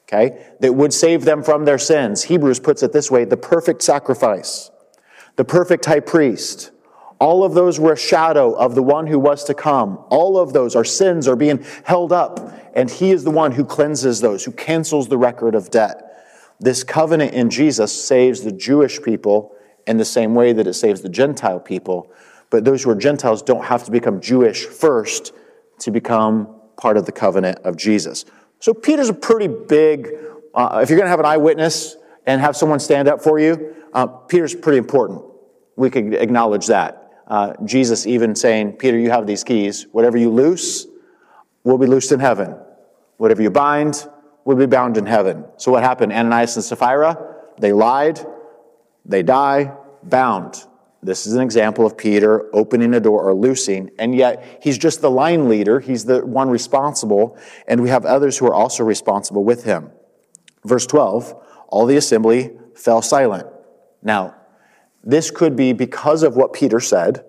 [0.09, 2.25] okay, that would save them from their sins.
[2.25, 4.71] Hebrews puts it this way the perfect sacrifice,
[5.37, 6.71] the perfect high priest.
[7.19, 10.05] All of those were a shadow of the one who was to come.
[10.11, 13.65] All of those, our sins are being held up, and he is the one who
[13.65, 16.03] cleanses those, who cancels the record of debt.
[16.61, 21.01] This covenant in Jesus saves the Jewish people in the same way that it saves
[21.01, 22.13] the Gentile people.
[22.51, 25.33] But those who are Gentiles don't have to become Jewish first
[25.81, 28.25] to become part of the covenant of Jesus.
[28.61, 30.09] So Peter's a pretty big,
[30.55, 33.75] uh, if you're going to have an eyewitness and have someone stand up for you,
[33.93, 35.23] uh, Peter's pretty important.
[35.77, 37.11] We can acknowledge that.
[37.27, 39.87] Uh, Jesus even saying, Peter, you have these keys.
[39.93, 40.87] Whatever you loose
[41.65, 42.57] will be loosed in heaven.
[43.17, 44.07] Whatever you bind
[44.45, 45.45] will be bound in heaven.
[45.57, 46.13] So what happened?
[46.13, 48.25] Ananias and Sapphira, they lied,
[49.05, 50.65] they die, bound.
[51.07, 55.01] This is an example of Peter opening a door or loosing, and yet he's just
[55.01, 55.79] the line leader.
[55.79, 57.39] He's the one responsible,
[57.69, 59.91] and we have others who are also responsible with him.
[60.65, 63.47] Verse 12 all the assembly fell silent.
[64.03, 64.37] Now,
[65.03, 67.25] this could be because of what Peter said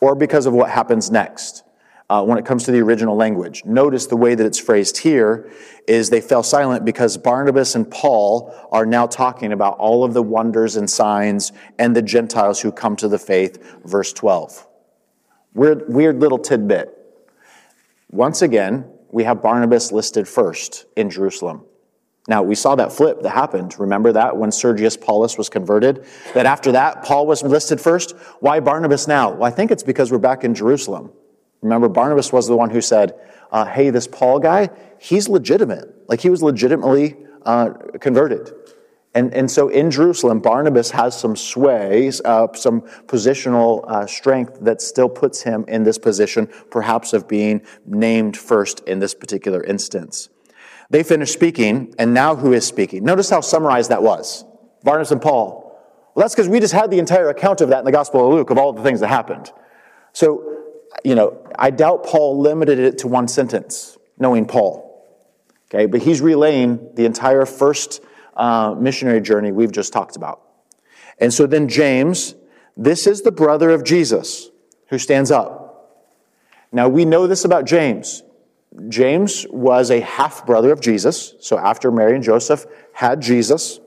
[0.00, 1.64] or because of what happens next
[2.10, 3.64] uh, when it comes to the original language.
[3.64, 5.50] Notice the way that it's phrased here
[5.86, 10.22] is they fell silent because Barnabas and Paul are now talking about all of the
[10.22, 14.66] wonders and signs and the Gentiles who come to the faith, verse 12.
[15.54, 16.98] Weird, weird little tidbit.
[18.10, 21.64] Once again, we have Barnabas listed first in Jerusalem.
[22.28, 23.78] Now, we saw that flip that happened.
[23.80, 26.06] Remember that when Sergius Paulus was converted?
[26.34, 28.12] That after that, Paul was listed first?
[28.38, 29.32] Why Barnabas now?
[29.32, 31.10] Well, I think it's because we're back in Jerusalem.
[31.62, 33.14] Remember, Barnabas was the one who said,
[33.50, 36.08] uh, hey, this Paul guy, he's legitimate.
[36.08, 37.70] Like he was legitimately uh,
[38.00, 38.52] converted.
[39.14, 44.80] And, and so in Jerusalem, Barnabas has some sway, uh, some positional uh, strength that
[44.80, 50.30] still puts him in this position, perhaps of being named first in this particular instance.
[50.88, 53.04] They finish speaking, and now who is speaking?
[53.04, 54.44] Notice how summarized that was
[54.82, 55.60] Barnabas and Paul.
[56.14, 58.34] Well, that's because we just had the entire account of that in the Gospel of
[58.34, 59.50] Luke, of all the things that happened.
[60.12, 60.61] So
[61.04, 64.88] you know, I doubt Paul limited it to one sentence, knowing Paul.
[65.70, 68.02] Okay, but he's relaying the entire first
[68.36, 70.42] uh, missionary journey we've just talked about.
[71.18, 72.34] And so then James,
[72.76, 74.50] this is the brother of Jesus
[74.88, 76.08] who stands up.
[76.72, 78.22] Now we know this about James.
[78.88, 81.34] James was a half brother of Jesus.
[81.40, 83.80] So after Mary and Joseph had Jesus,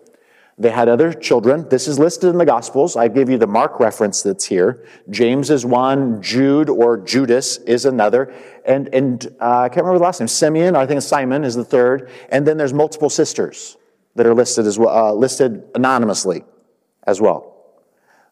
[0.58, 1.68] they had other children.
[1.70, 2.96] This is listed in the Gospels.
[2.96, 4.86] I give you the Mark reference that's here.
[5.10, 8.34] James is one, Jude or Judas is another,
[8.66, 10.30] and, and uh, I can't remember the last name.
[10.30, 13.76] Simeon, I think Simon is the third, and then there's multiple sisters
[14.16, 16.46] that are listed as well, uh, listed anonymously
[17.06, 17.52] as well.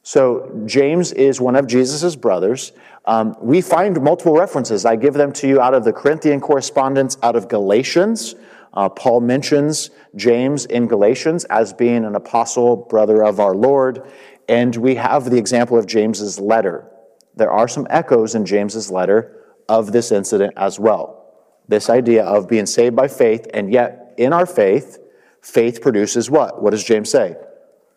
[0.02, 2.72] So James is one of Jesus' brothers.
[3.06, 4.86] Um, we find multiple references.
[4.86, 8.36] I give them to you out of the Corinthian correspondence, out of Galatians.
[8.74, 14.08] Uh, Paul mentions James in Galatians as being an apostle, brother of our Lord,
[14.50, 16.90] and we have the example of James's letter.
[17.36, 21.20] There are some echoes in James's letter of this incident as well.
[21.68, 25.00] This idea of being saved by faith, and yet in our faith,
[25.42, 26.62] faith produces what?
[26.62, 27.36] What does James say?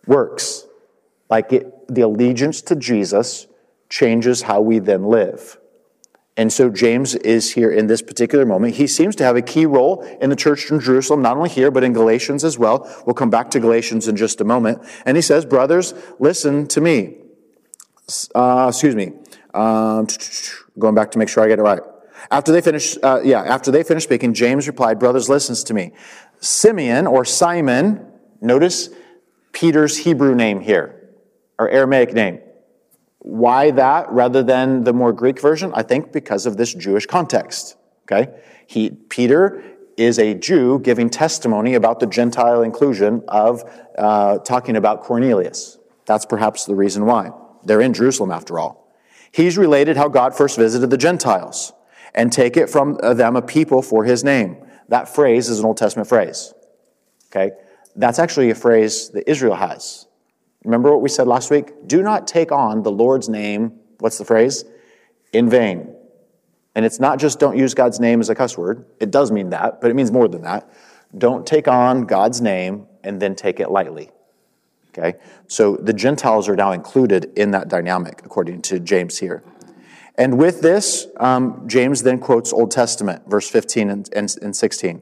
[0.07, 0.67] Works.
[1.29, 3.47] Like it, the allegiance to Jesus
[3.89, 5.59] changes how we then live.
[6.37, 8.75] And so James is here in this particular moment.
[8.75, 11.70] He seems to have a key role in the church in Jerusalem, not only here,
[11.70, 12.87] but in Galatians as well.
[13.07, 14.87] We'll come back to Galatians in just a moment.
[15.07, 17.16] And he says, Brothers, listen to me.
[18.35, 19.12] Uh, excuse me.
[19.55, 20.07] Um,
[20.79, 21.81] going back to make sure I get it right.
[22.31, 25.92] After they finish, uh, yeah, after they finished speaking, James replied, Brothers, listens to me.
[26.40, 28.07] Simeon or Simon,
[28.42, 28.90] notice
[29.53, 31.09] Peter's Hebrew name here,
[31.59, 32.40] or Aramaic name.
[33.27, 35.73] Why that rather than the more Greek version?
[35.75, 37.77] I think because of this Jewish context.
[38.05, 38.33] Okay?
[38.69, 39.65] He, Peter
[39.97, 43.65] is a Jew giving testimony about the Gentile inclusion of
[43.99, 45.77] uh, talking about Cornelius.
[46.05, 47.33] That's perhaps the reason why.
[47.65, 48.95] They're in Jerusalem after all.
[49.33, 51.73] He's related how God first visited the Gentiles
[52.15, 54.59] and take it from them a people for his name.
[54.89, 56.55] That phrase is an Old Testament phrase.
[57.33, 57.57] Okay?
[57.97, 60.06] That's actually a phrase that Israel has.
[60.67, 61.73] Remember what we said last week?
[61.87, 64.65] Do not take on the Lord's name, what's the phrase?
[65.33, 65.95] In vain.
[66.75, 68.85] And it's not just don't use God's name as a cuss word.
[68.99, 70.69] It does mean that, but it means more than that.
[71.17, 74.11] Don't take on God's name and then take it lightly.
[74.91, 75.19] Okay?
[75.47, 79.45] So the Gentiles are now included in that dynamic, according to James here.
[80.19, 85.01] And with this, um, James then quotes Old Testament, verse 15 and, and, and 16.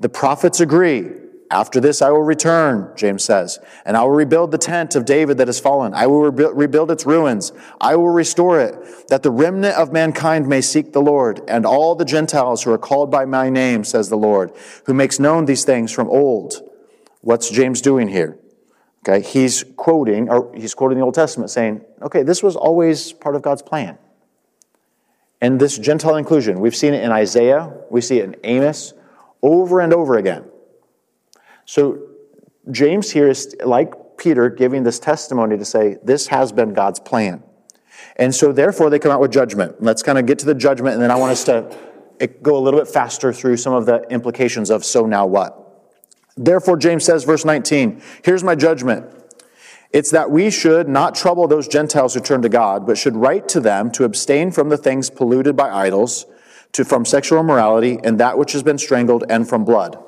[0.00, 1.12] The prophets agree
[1.50, 5.38] after this, I will return, James says, and I will rebuild the tent of David
[5.38, 5.94] that has fallen.
[5.94, 7.52] I will rebuild its ruins.
[7.80, 11.94] I will restore it, that the remnant of mankind may seek the Lord, and all
[11.94, 14.52] the Gentiles who are called by my name, says the Lord,
[14.86, 16.68] who makes known these things from old.
[17.20, 18.38] What's James doing here?
[19.08, 23.36] Okay, he's quoting, or he's quoting the Old Testament saying, okay, this was always part
[23.36, 23.98] of God's plan.
[25.40, 28.94] And this Gentile inclusion, we've seen it in Isaiah, we see it in Amos,
[29.42, 30.44] over and over again.
[31.66, 31.98] So
[32.70, 37.42] James here is like Peter giving this testimony to say, this has been God's plan.
[38.16, 39.82] And so therefore they come out with judgment.
[39.82, 41.76] Let's kind of get to the judgment, and then I want us to
[42.20, 45.62] eh, go a little bit faster through some of the implications of so now what.
[46.36, 49.06] Therefore, James says, verse 19, here's my judgment.
[49.92, 53.48] It's that we should not trouble those Gentiles who turn to God, but should write
[53.50, 56.26] to them to abstain from the things polluted by idols,
[56.72, 60.02] to from sexual immorality, and that which has been strangled, and from blood.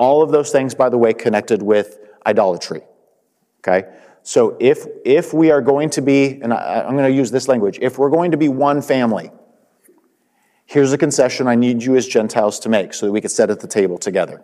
[0.00, 2.80] All of those things, by the way, connected with idolatry.
[3.60, 3.86] Okay?
[4.22, 7.48] So if, if we are going to be, and I, I'm going to use this
[7.48, 9.30] language, if we're going to be one family,
[10.64, 13.50] here's a concession I need you as Gentiles to make so that we can sit
[13.50, 14.42] at the table together.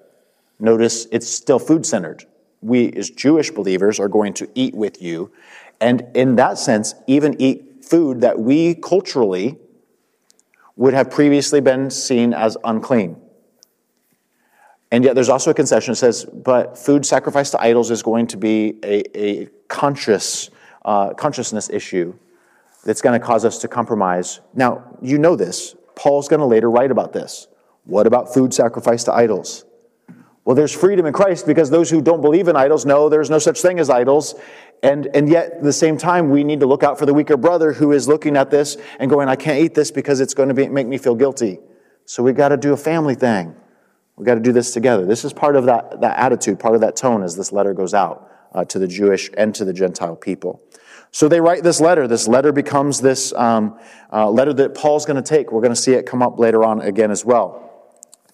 [0.58, 2.26] Notice it's still food centered.
[2.60, 5.32] We, as Jewish believers, are going to eat with you,
[5.80, 9.56] and in that sense, even eat food that we culturally
[10.74, 13.16] would have previously been seen as unclean.
[14.92, 18.28] And yet, there's also a concession that says, but food sacrificed to idols is going
[18.28, 20.50] to be a, a conscious
[20.84, 22.14] uh, consciousness issue
[22.84, 24.40] that's going to cause us to compromise.
[24.54, 25.74] Now, you know this.
[25.96, 27.48] Paul's going to later write about this.
[27.84, 29.64] What about food sacrificed to idols?
[30.44, 33.40] Well, there's freedom in Christ because those who don't believe in idols know there's no
[33.40, 34.36] such thing as idols.
[34.82, 37.36] And, and yet, at the same time, we need to look out for the weaker
[37.36, 40.48] brother who is looking at this and going, I can't eat this because it's going
[40.48, 41.58] to be, make me feel guilty.
[42.04, 43.56] So we've got to do a family thing.
[44.16, 45.04] We got to do this together.
[45.04, 47.92] This is part of that, that attitude, part of that tone as this letter goes
[47.92, 50.62] out uh, to the Jewish and to the Gentile people.
[51.10, 52.08] So they write this letter.
[52.08, 53.78] This letter becomes this um,
[54.12, 55.52] uh, letter that Paul's going to take.
[55.52, 57.62] We're going to see it come up later on again as well.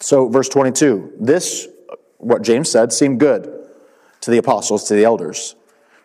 [0.01, 1.69] So, verse 22 this
[2.19, 3.69] what James said seemed good
[4.21, 5.57] to the apostles, to the elders,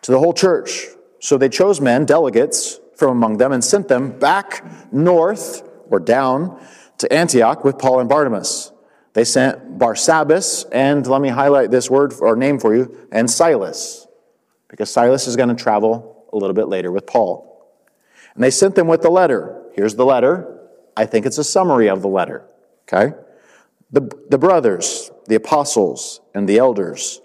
[0.02, 0.86] to the whole church.
[1.20, 6.60] So they chose men, delegates from among them, and sent them back north or down
[6.98, 8.72] to Antioch with Paul and Barnabas.
[9.14, 14.06] They sent Barsabbas, and let me highlight this word or name for you, and Silas,
[14.68, 17.44] because Silas is going to travel a little bit later with Paul.
[18.34, 19.62] And they sent them with the letter.
[19.74, 20.68] Here's the letter.
[20.96, 22.44] I think it's a summary of the letter.
[22.82, 23.16] Okay?
[23.90, 27.20] The, the brothers, the apostles, and the elders.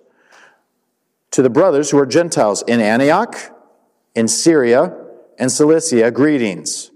[1.31, 3.35] To the brothers who are Gentiles in Antioch,
[4.15, 4.95] in Syria,
[5.37, 6.91] and Cilicia, greetings.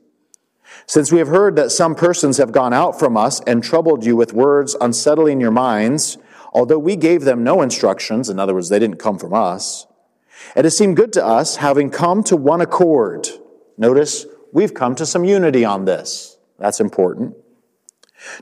[0.87, 4.15] Since we have heard that some persons have gone out from us and troubled you
[4.15, 6.17] with words unsettling your minds,
[6.53, 9.85] although we gave them no instructions, in other words, they didn't come from us,
[10.55, 13.27] it has seemed good to us, having come to one accord.
[13.77, 16.37] Notice, we've come to some unity on this.
[16.57, 17.35] That's important.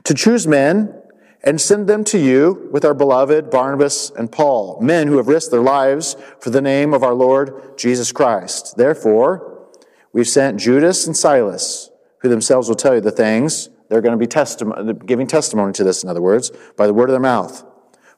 [0.04, 0.94] To choose men
[1.42, 5.50] and send them to you with our beloved Barnabas and Paul, men who have risked
[5.50, 8.76] their lives for the name of our Lord Jesus Christ.
[8.76, 9.68] Therefore,
[10.12, 11.90] we've sent Judas and Silas,
[12.26, 13.70] who themselves will tell you the things.
[13.88, 17.12] They're going to be giving testimony to this, in other words, by the word of
[17.12, 17.64] their mouth.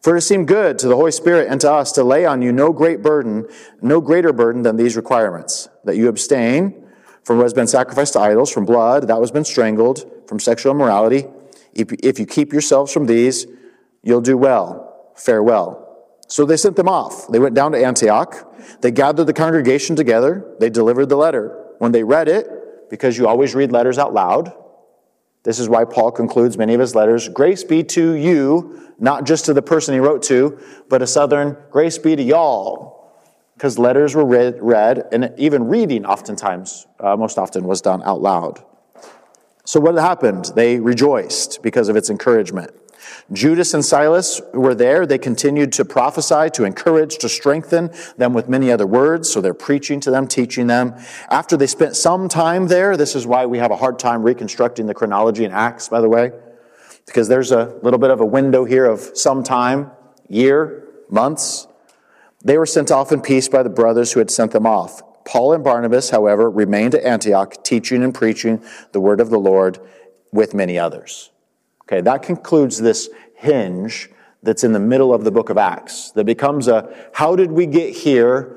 [0.01, 2.53] For it seemed good to the Holy Spirit and to us to lay on you
[2.53, 3.47] no great burden,
[3.83, 6.85] no greater burden than these requirements, that you abstain
[7.25, 10.73] from what has been sacrificed to idols, from blood that was been strangled, from sexual
[10.73, 11.27] immorality,
[11.75, 13.47] if you keep yourselves from these,
[14.03, 15.13] you'll do well.
[15.17, 15.85] Farewell.
[16.29, 17.29] So they sent them off.
[17.29, 18.55] They went down to Antioch.
[18.81, 20.57] They gathered the congregation together.
[20.61, 21.67] They delivered the letter.
[21.79, 22.49] When they read it,
[22.91, 24.53] because you always read letters out loud,
[25.45, 29.47] this is why Paul concludes many of his letters Grace be to you, not just
[29.47, 32.97] to the person he wrote to, but a southern grace be to y'all.
[33.55, 38.21] Because letters were read, read, and even reading oftentimes, uh, most often, was done out
[38.21, 38.63] loud.
[39.65, 40.53] So what happened?
[40.55, 42.71] They rejoiced because of its encouragement.
[43.33, 45.05] Judas and Silas were there.
[45.05, 49.31] They continued to prophesy, to encourage, to strengthen them with many other words.
[49.31, 50.95] So they're preaching to them, teaching them.
[51.31, 54.87] After they spent some time there, this is why we have a hard time reconstructing
[54.87, 56.33] the chronology in Acts, by the way,
[57.07, 59.91] because there's a little bit of a window here of some time,
[60.29, 61.67] year, months.
[62.43, 65.03] They were sent off in peace by the brothers who had sent them off.
[65.27, 69.79] Paul and Barnabas, however, remained at Antioch, teaching and preaching the word of the Lord
[70.33, 71.31] with many others.
[71.89, 74.11] Okay, that concludes this hinge
[74.43, 77.65] that's in the middle of the book of Acts that becomes a how did we
[77.65, 78.57] get here?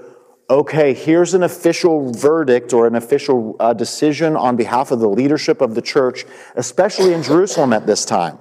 [0.50, 5.62] Okay, here's an official verdict or an official uh, decision on behalf of the leadership
[5.62, 6.26] of the church,
[6.58, 8.38] especially in Jerusalem at this time.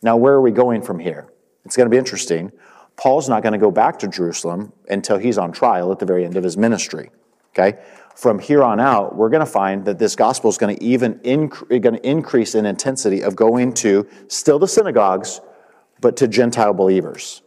[0.00, 1.30] Now, where are we going from here?
[1.66, 2.50] It's going to be interesting.
[2.96, 6.24] Paul's not going to go back to Jerusalem until he's on trial at the very
[6.24, 7.10] end of his ministry.
[7.50, 7.78] Okay?
[8.18, 11.20] From here on out, we're going to find that this gospel is going to even
[11.20, 15.40] inc- going to increase in intensity of going to still the synagogues,
[16.00, 17.42] but to Gentile believers.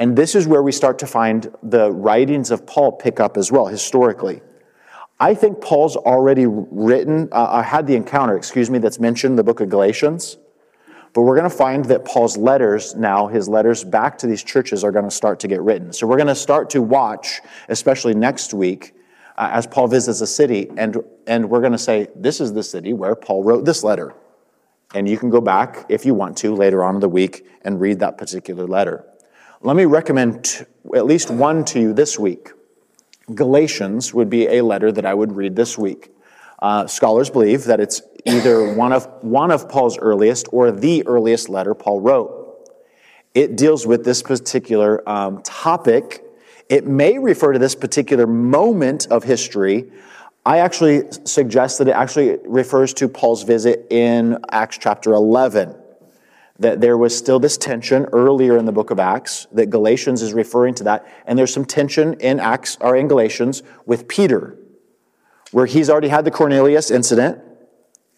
[0.00, 3.52] And this is where we start to find the writings of Paul pick up as
[3.52, 4.42] well, historically.
[5.20, 9.36] I think Paul's already written, uh, I had the encounter, excuse me, that's mentioned in
[9.36, 10.38] the book of Galatians.
[11.12, 14.82] But we're going to find that Paul's letters now, his letters back to these churches,
[14.82, 15.92] are going to start to get written.
[15.92, 18.94] So we're going to start to watch, especially next week,
[19.36, 22.62] uh, as Paul visits a city, and, and we're going to say, This is the
[22.62, 24.14] city where Paul wrote this letter.
[24.94, 27.80] And you can go back, if you want to, later on in the week and
[27.80, 29.04] read that particular letter.
[29.60, 30.64] Let me recommend t-
[30.94, 32.50] at least one to you this week.
[33.34, 36.10] Galatians would be a letter that I would read this week.
[36.60, 41.48] Uh, scholars believe that it's either one of, one of Paul's earliest or the earliest
[41.48, 42.40] letter Paul wrote.
[43.34, 46.23] It deals with this particular um, topic
[46.68, 49.90] It may refer to this particular moment of history.
[50.46, 55.76] I actually suggest that it actually refers to Paul's visit in Acts chapter 11.
[56.58, 60.32] That there was still this tension earlier in the book of Acts, that Galatians is
[60.32, 61.06] referring to that.
[61.26, 64.56] And there's some tension in Acts or in Galatians with Peter,
[65.50, 67.40] where he's already had the Cornelius incident,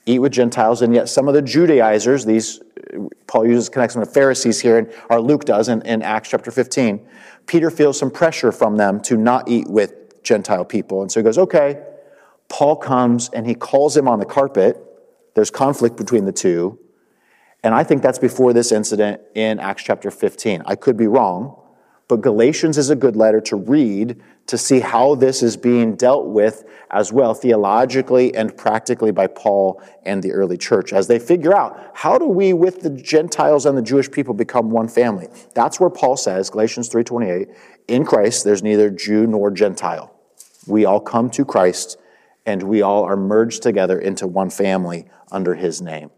[0.05, 2.61] eat with Gentiles, and yet some of the Judaizers, these
[3.27, 7.07] Paul uses connection with Pharisees here, and or Luke does in, in Acts chapter 15.
[7.47, 11.03] Peter feels some pressure from them to not eat with Gentile people.
[11.03, 11.83] And so he goes, okay.
[12.49, 14.77] Paul comes and he calls him on the carpet.
[15.35, 16.79] There's conflict between the two.
[17.63, 20.63] And I think that's before this incident in Acts chapter 15.
[20.67, 21.61] I could be wrong,
[22.09, 26.27] but Galatians is a good letter to read to see how this is being dealt
[26.27, 31.55] with as well, theologically and practically by Paul and the early church, as they figure
[31.55, 35.29] out how do we, with the Gentiles and the Jewish people, become one family.
[35.55, 37.55] That's where Paul says, Galatians 3.28,
[37.89, 40.13] in Christ there's neither Jew nor Gentile.
[40.67, 41.99] We all come to Christ
[42.45, 46.11] and we all are merged together into one family under his name.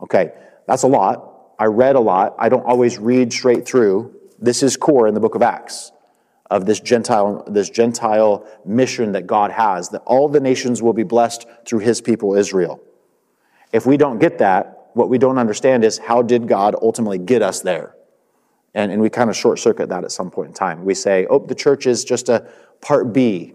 [0.00, 0.32] Okay,
[0.66, 1.54] that's a lot.
[1.58, 2.36] I read a lot.
[2.38, 4.14] I don't always read straight through.
[4.38, 5.92] This is core in the book of Acts
[6.50, 11.02] of this Gentile, this Gentile mission that God has, that all the nations will be
[11.02, 12.80] blessed through his people Israel.
[13.72, 17.42] If we don't get that, what we don't understand is how did God ultimately get
[17.42, 17.96] us there?
[18.74, 20.84] And, and we kind of short circuit that at some point in time.
[20.84, 22.48] We say, oh, the church is just a
[22.80, 23.54] part B.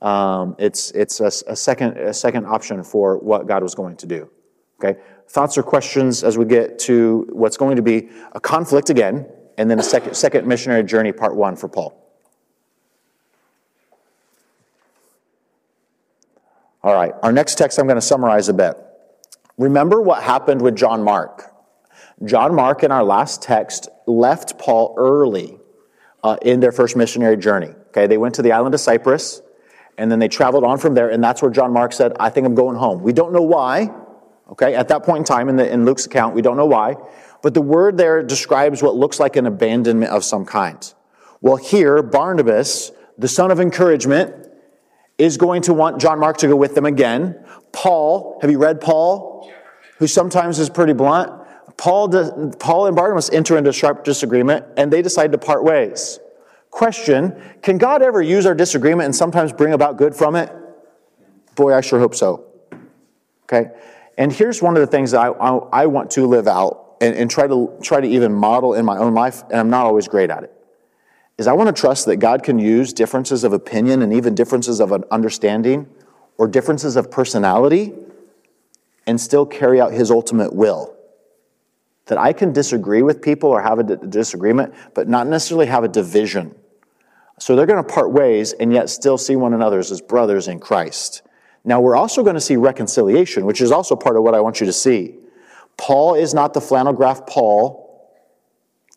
[0.00, 4.06] Um, it's it's a, a, second, a second option for what God was going to
[4.06, 4.30] do.
[4.82, 5.00] Okay?
[5.28, 9.26] Thoughts or questions as we get to what's going to be a conflict again,
[9.56, 11.97] and then a second, second missionary journey, part one for Paul.
[16.82, 18.76] All right, our next text I'm going to summarize a bit.
[19.56, 21.52] Remember what happened with John Mark.
[22.24, 25.58] John Mark, in our last text, left Paul early
[26.22, 27.74] uh, in their first missionary journey.
[27.88, 29.42] Okay, they went to the island of Cyprus,
[29.96, 32.46] and then they traveled on from there, and that's where John Mark said, I think
[32.46, 33.02] I'm going home.
[33.02, 33.90] We don't know why.
[34.50, 36.96] Okay, at that point in time in, the, in Luke's account, we don't know why.
[37.42, 40.94] But the word there describes what looks like an abandonment of some kind.
[41.40, 44.47] Well, here, Barnabas, the son of encouragement,
[45.18, 47.44] is going to want John Mark to go with them again.
[47.72, 49.52] Paul, have you read Paul?
[49.98, 51.32] Who sometimes is pretty blunt.
[51.76, 56.20] Paul, Paul and Barnabas enter into sharp disagreement and they decide to part ways.
[56.70, 60.52] Question Can God ever use our disagreement and sometimes bring about good from it?
[61.56, 62.46] Boy, I sure hope so.
[63.44, 63.70] Okay?
[64.16, 67.16] And here's one of the things that I, I, I want to live out and,
[67.16, 70.08] and try, to, try to even model in my own life, and I'm not always
[70.08, 70.57] great at it
[71.38, 74.80] is I want to trust that God can use differences of opinion and even differences
[74.80, 75.88] of an understanding
[76.36, 77.94] or differences of personality
[79.06, 80.94] and still carry out his ultimate will.
[82.06, 85.88] That I can disagree with people or have a disagreement, but not necessarily have a
[85.88, 86.54] division.
[87.38, 90.58] So they're going to part ways and yet still see one another as brothers in
[90.58, 91.22] Christ.
[91.64, 94.58] Now, we're also going to see reconciliation, which is also part of what I want
[94.60, 95.16] you to see.
[95.76, 97.87] Paul is not the flannel graph Paul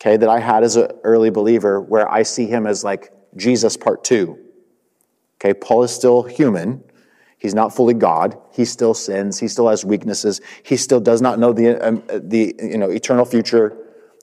[0.02, 3.78] okay, that I had as an early believer, where I see him as like Jesus
[3.78, 4.38] part two.
[5.36, 6.84] Okay, Paul is still human.
[7.38, 8.38] He's not fully God.
[8.52, 9.40] He still sins.
[9.40, 10.42] He still has weaknesses.
[10.64, 13.78] He still does not know the, um, the you know, eternal future.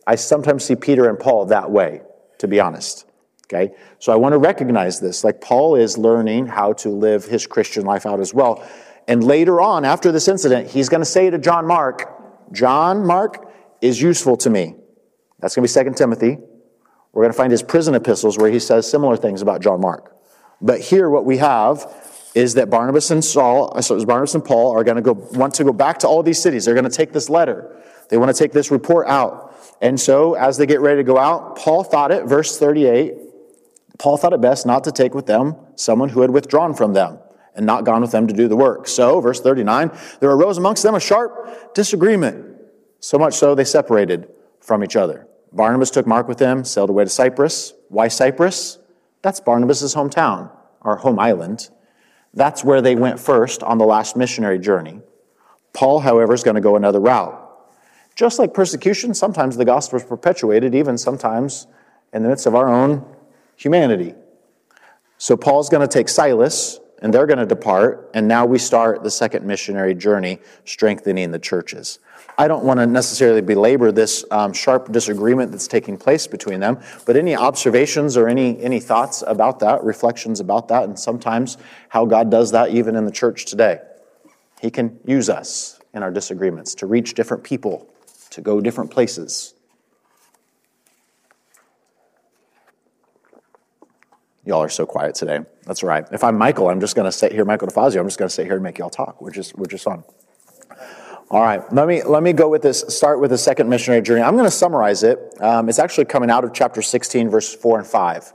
[0.07, 2.03] I sometimes see Peter and Paul that way,
[2.39, 3.07] to be honest.
[3.47, 3.75] Okay?
[3.99, 5.25] So I want to recognize this.
[5.25, 8.65] Like Paul is learning how to live his Christian life out as well.
[9.09, 13.51] And later on, after this incident, he's going to say to John Mark, John Mark
[13.81, 14.75] is useful to me.
[15.41, 16.39] That's going to be 2 Timothy.
[17.13, 20.15] We're going to find his prison epistles where he says similar things about John Mark.
[20.61, 21.87] But here, what we have
[22.35, 25.55] is that Barnabas and Saul, uh, so Barnabas and Paul are going to go want
[25.55, 26.65] to go back to all these cities.
[26.65, 27.81] They're going to take this letter.
[28.11, 29.55] They want to take this report out.
[29.81, 33.15] And so, as they get ready to go out, Paul thought it, verse 38,
[33.99, 37.19] Paul thought it best not to take with them someone who had withdrawn from them
[37.55, 38.89] and not gone with them to do the work.
[38.89, 42.57] So, verse 39, there arose amongst them a sharp disagreement,
[43.01, 44.29] so much so they separated
[44.61, 45.28] from each other.
[45.53, 47.75] Barnabas took Mark with him, sailed away to Cyprus.
[47.89, 48.79] Why Cyprus?
[49.23, 51.71] That's Barnabas' hometown, or home island.
[52.35, 55.01] That's where they went first on the last missionary journey.
[55.73, 57.45] Paul, however, is going to go another route.
[58.15, 61.67] Just like persecution, sometimes the gospel is perpetuated, even sometimes
[62.13, 63.05] in the midst of our own
[63.57, 64.15] humanity.
[65.19, 69.03] So Paul's going to take Silas, and they're going to depart, and now we start
[69.03, 71.99] the second missionary journey, strengthening the churches.
[72.41, 76.79] I don't want to necessarily belabor this um, sharp disagreement that's taking place between them,
[77.05, 81.59] but any observations or any, any thoughts about that, reflections about that, and sometimes
[81.89, 83.81] how God does that even in the church today.
[84.63, 87.89] He can use us in our disagreements to reach different people,
[88.31, 89.55] to go different places.
[94.45, 95.41] Y'all are so quiet today.
[95.65, 96.07] That's right.
[96.13, 98.35] If I'm Michael, I'm just going to sit here, Michael DeFazio, I'm just going to
[98.35, 100.05] sit here and make y'all talk, which is, which is fun.
[101.31, 104.23] All right, let me, let me go with this, start with the second missionary journey.
[104.23, 105.19] I'm going to summarize it.
[105.43, 108.33] Um, it's actually coming out of chapter 16, verses 4 and 5.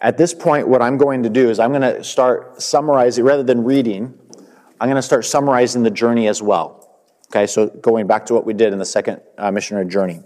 [0.00, 3.44] At this point, what I'm going to do is I'm going to start summarizing, rather
[3.44, 4.12] than reading,
[4.80, 6.98] I'm going to start summarizing the journey as well.
[7.30, 10.20] Okay, so going back to what we did in the second uh, missionary journey.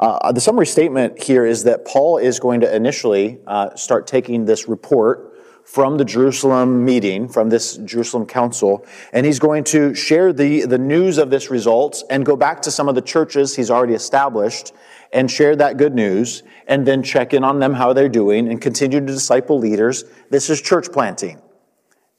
[0.00, 4.46] Uh, the summary statement here is that Paul is going to initially uh, start taking
[4.46, 5.27] this report
[5.68, 10.78] from the Jerusalem meeting, from this Jerusalem council, and he's going to share the, the
[10.78, 14.72] news of this results and go back to some of the churches he's already established
[15.12, 18.62] and share that good news and then check in on them how they're doing and
[18.62, 20.04] continue to disciple leaders.
[20.30, 21.38] This is church planting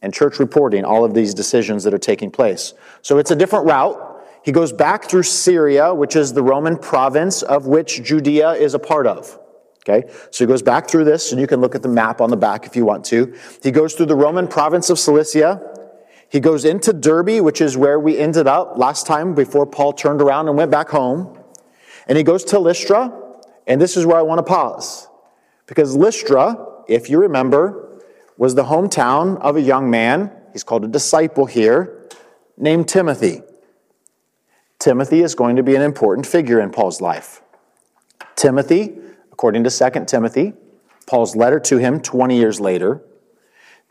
[0.03, 2.75] and church reporting, all of these decisions that are taking place.
[3.01, 3.97] So it's a different route.
[4.43, 8.79] He goes back through Syria, which is the Roman province of which Judea is a
[8.79, 9.39] part of.
[9.87, 12.29] Okay, so he goes back through this, and you can look at the map on
[12.29, 13.33] the back if you want to.
[13.63, 15.61] He goes through the Roman province of Cilicia.
[16.29, 20.21] He goes into Derbe, which is where we ended up last time before Paul turned
[20.21, 21.39] around and went back home.
[22.07, 23.11] And he goes to Lystra,
[23.67, 25.07] and this is where I want to pause.
[25.65, 26.57] Because Lystra,
[26.87, 28.01] if you remember,
[28.37, 32.07] was the hometown of a young man, he's called a disciple here,
[32.57, 33.41] named Timothy.
[34.77, 37.41] Timothy is going to be an important figure in Paul's life.
[38.35, 38.97] Timothy,
[39.39, 40.51] according to 2 Timothy,
[41.07, 43.01] Paul's letter to him 20 years later,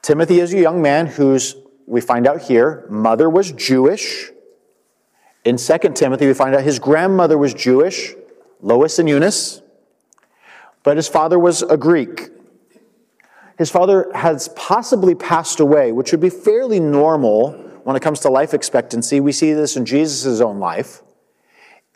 [0.02, 4.28] Timothy is a young man whose, we find out here, mother was Jewish.
[5.46, 8.12] In 2 Timothy, we find out his grandmother was Jewish,
[8.60, 9.62] Lois and Eunice,
[10.82, 12.28] but his father was a Greek.
[13.56, 17.52] His father has possibly passed away, which would be fairly normal
[17.84, 19.18] when it comes to life expectancy.
[19.18, 21.00] We see this in Jesus' own life.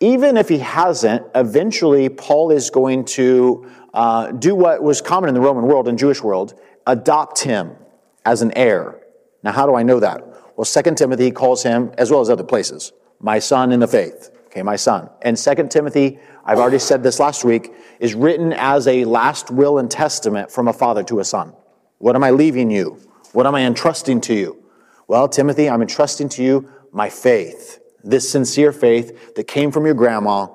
[0.03, 5.35] Even if he hasn't, eventually Paul is going to uh, do what was common in
[5.35, 6.55] the Roman world and Jewish world
[6.89, 7.77] adopt him
[8.25, 9.01] as an heir.
[9.45, 10.27] Now, how do I know that?
[10.57, 14.31] Well, 2 Timothy calls him, as well as other places, my son in the faith.
[14.47, 15.09] Okay, my son.
[15.23, 19.79] And 2 Timothy, I've already said this last week, is written as a last will
[19.79, 21.53] and testament from a father to a son.
[21.99, 22.99] What am I leaving you?
[23.35, 24.65] What am I entrusting to you?
[25.07, 29.95] Well, Timothy, I'm entrusting to you my faith, this sincere faith that came from your
[29.95, 30.49] grandma,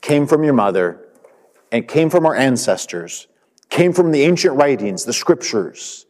[0.00, 1.08] came from your mother,
[1.70, 3.26] and came from our ancestors,
[3.68, 6.06] came from the ancient writings, the scriptures.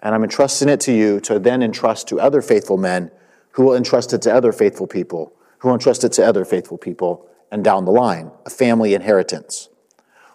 [0.00, 3.10] And I'm entrusting it to you to then entrust to other faithful men
[3.52, 6.78] who will entrust it to other faithful people, who will entrust it to other faithful
[6.78, 9.68] people, and down the line, a family inheritance.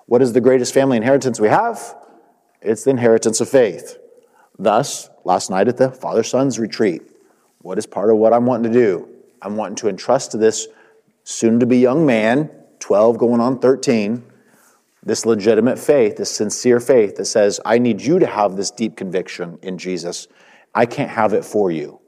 [0.05, 1.95] What is the greatest family inheritance we have?
[2.61, 3.97] It's the inheritance of faith.
[4.57, 7.01] Thus, last night at the Father Son's retreat,
[7.59, 9.09] what is part of what I'm wanting to do?
[9.41, 10.67] I'm wanting to entrust to this
[11.23, 14.23] soon to be young man, 12 going on 13,
[15.03, 18.97] this legitimate faith, this sincere faith that says, I need you to have this deep
[18.97, 20.27] conviction in Jesus.
[20.75, 21.99] I can't have it for you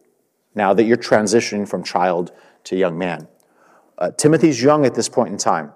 [0.55, 2.32] now that you're transitioning from child
[2.65, 3.27] to young man.
[3.97, 5.71] Uh, Timothy's young at this point in time,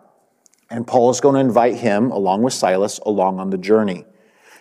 [0.70, 4.06] and Paul is going to invite him, along with Silas, along on the journey.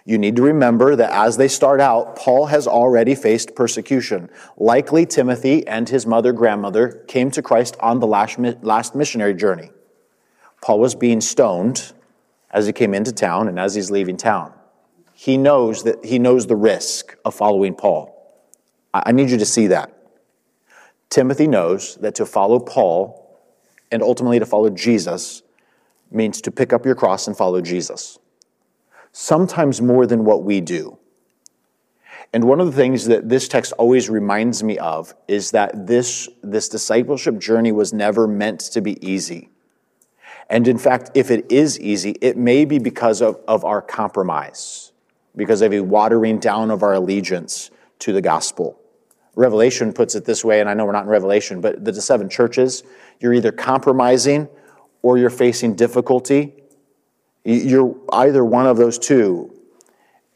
[0.07, 4.29] You need to remember that as they start out, Paul has already faced persecution.
[4.59, 9.71] Likely Timothy and his mother grandmother came to Christ on the last, last missionary journey.
[10.61, 11.93] Paul was being stoned
[12.51, 14.53] as he came into town and as he's leaving town.
[15.15, 18.11] He knows that he knows the risk of following Paul.
[18.93, 19.91] I need you to see that.
[21.09, 23.41] Timothy knows that to follow Paul
[23.91, 25.43] and ultimately to follow Jesus
[26.11, 28.19] means to pick up your cross and follow Jesus
[29.17, 30.99] sometimes more than what we do.
[32.33, 36.29] And one of the things that this text always reminds me of is that this,
[36.43, 39.51] this discipleship journey was never meant to be easy.
[40.51, 44.91] And in fact, if it is easy, it may be because of, of our compromise,
[45.37, 48.81] because of a watering down of our allegiance to the gospel.
[49.37, 52.29] Revelation puts it this way, and I know we're not in Revelation, but the seven
[52.29, 52.83] churches,
[53.21, 54.49] you're either compromising
[55.03, 56.64] or you're facing difficulty
[57.45, 59.51] you're either one of those two.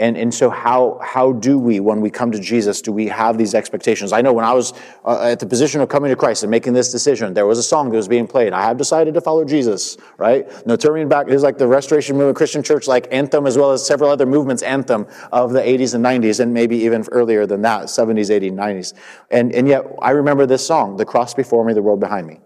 [0.00, 3.36] And, and so, how, how do we, when we come to Jesus, do we have
[3.36, 4.12] these expectations?
[4.12, 4.72] I know when I was
[5.04, 7.64] uh, at the position of coming to Christ and making this decision, there was a
[7.64, 8.52] song that was being played.
[8.52, 10.46] I have decided to follow Jesus, right?
[10.68, 11.26] No turning back.
[11.26, 14.24] It was like the Restoration Movement Christian Church, like anthem, as well as several other
[14.24, 18.52] movements, anthem of the 80s and 90s, and maybe even earlier than that, 70s, 80s,
[18.52, 18.94] 90s.
[19.32, 22.38] And, and yet, I remember this song, The Cross Before Me, the World Behind Me.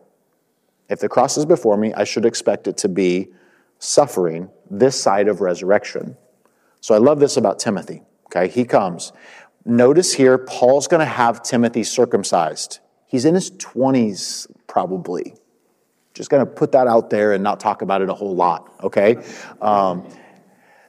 [0.89, 3.29] If the cross is before me, I should expect it to be
[3.83, 6.17] suffering this side of resurrection.
[6.81, 8.03] So I love this about Timothy.
[8.27, 9.13] Okay, he comes.
[9.65, 12.79] Notice here, Paul's going to have Timothy circumcised.
[13.07, 15.35] He's in his 20s, probably.
[16.15, 18.73] Just going to put that out there and not talk about it a whole lot,
[18.83, 19.17] okay?
[19.61, 20.07] Um,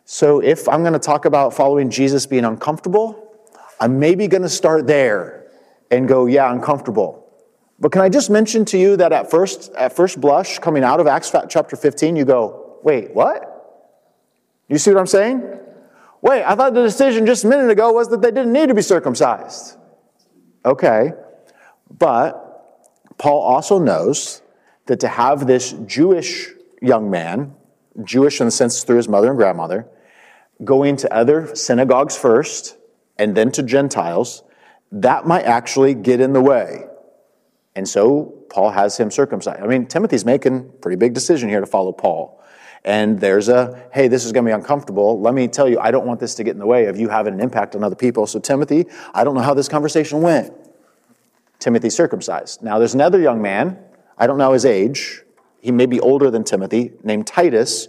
[0.05, 3.33] So if I'm going to talk about following Jesus being uncomfortable,
[3.79, 5.47] I'm maybe going to start there
[5.89, 7.25] and go, yeah, uncomfortable.
[7.79, 10.99] But can I just mention to you that at first, at first blush, coming out
[10.99, 13.49] of Acts chapter 15, you go, wait, what?
[14.67, 15.59] You see what I'm saying?
[16.21, 18.73] Wait, I thought the decision just a minute ago was that they didn't need to
[18.73, 19.77] be circumcised.
[20.65, 21.11] Okay,
[21.97, 24.41] but Paul also knows
[24.85, 26.49] that to have this Jewish
[26.81, 27.55] young man,
[28.03, 29.85] Jewish in the sense through his mother and grandmother,
[30.63, 32.77] going to other synagogues first
[33.17, 34.43] and then to Gentiles,
[34.91, 36.85] that might actually get in the way.
[37.75, 39.61] And so Paul has him circumcised.
[39.61, 42.42] I mean, Timothy's making a pretty big decision here to follow Paul.
[42.85, 45.19] And there's a, hey, this is going to be uncomfortable.
[45.21, 47.07] Let me tell you, I don't want this to get in the way of you
[47.07, 48.27] having an impact on other people.
[48.27, 50.53] So, Timothy, I don't know how this conversation went.
[51.59, 52.61] Timothy circumcised.
[52.61, 53.79] Now, there's another young man,
[54.17, 55.21] I don't know his age,
[55.61, 57.87] he may be older than Timothy, named Titus,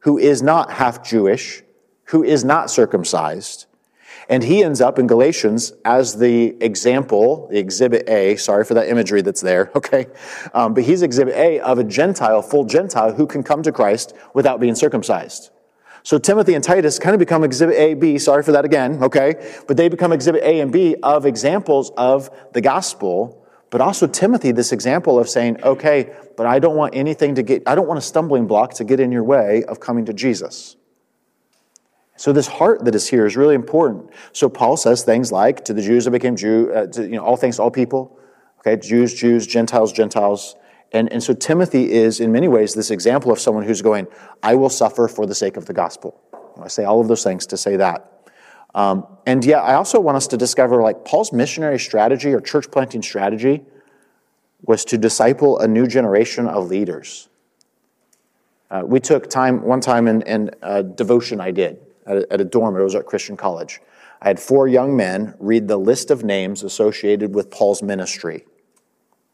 [0.00, 1.62] who is not half Jewish,
[2.08, 3.64] who is not circumcised.
[4.28, 8.88] And he ends up in Galatians as the example, the exhibit A, sorry for that
[8.88, 10.06] imagery that's there, okay?
[10.52, 14.14] Um, but he's exhibit A of a Gentile, full Gentile, who can come to Christ
[14.34, 15.50] without being circumcised.
[16.02, 19.56] So Timothy and Titus kind of become exhibit A, B, sorry for that again, okay?
[19.66, 23.46] But they become exhibit A and B of examples of the gospel.
[23.70, 27.62] But also Timothy, this example of saying, okay, but I don't want anything to get,
[27.66, 30.76] I don't want a stumbling block to get in your way of coming to Jesus.
[32.16, 34.10] So this heart that is here is really important.
[34.32, 37.24] So Paul says things like, to the Jews that became Jew, uh, to, you know,
[37.24, 38.16] all things all people.
[38.60, 40.54] Okay, Jews, Jews, Gentiles, Gentiles.
[40.92, 44.06] And, and so Timothy is, in many ways, this example of someone who's going,
[44.42, 46.20] I will suffer for the sake of the gospel.
[46.62, 48.10] I say all of those things to say that.
[48.76, 52.70] Um, and yeah, I also want us to discover like Paul's missionary strategy or church
[52.70, 53.62] planting strategy
[54.62, 57.28] was to disciple a new generation of leaders.
[58.70, 62.40] Uh, we took time one time in, in a devotion I did at a, at
[62.40, 62.76] a dorm.
[62.76, 63.80] It was at Christian College.
[64.20, 68.44] I had four young men read the list of names associated with Paul's ministry.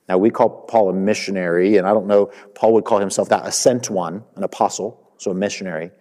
[0.08, 3.46] Now, we call Paul a missionary, and I don't know, Paul would call himself that,
[3.46, 5.92] a sent one, an apostle, so a missionary.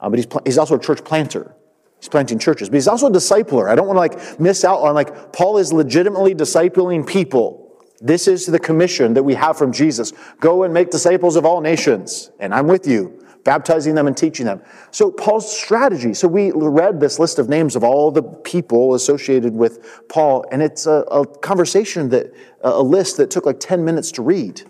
[0.00, 1.54] Um, but he's, he's also a church planter.
[2.00, 3.70] He's planting churches, but he's also a discipler.
[3.70, 7.78] I don't want to like miss out on like Paul is legitimately discipling people.
[8.00, 10.12] This is the commission that we have from Jesus.
[10.40, 12.32] Go and make disciples of all nations.
[12.40, 14.62] And I'm with you baptizing them and teaching them.
[14.90, 16.14] So, Paul's strategy.
[16.14, 20.62] So, we read this list of names of all the people associated with Paul, and
[20.62, 22.32] it's a, a conversation that,
[22.62, 24.62] a list that took like 10 minutes to read.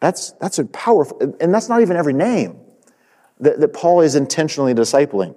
[0.00, 2.60] That's, that's a powerful, and that's not even every name
[3.40, 5.34] that, that Paul is intentionally discipling.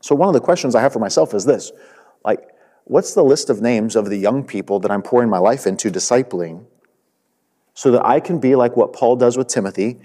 [0.00, 1.72] So, one of the questions I have for myself is this
[2.24, 2.40] like,
[2.84, 5.90] what's the list of names of the young people that I'm pouring my life into
[5.90, 6.66] discipling
[7.74, 10.00] so that I can be like what Paul does with Timothy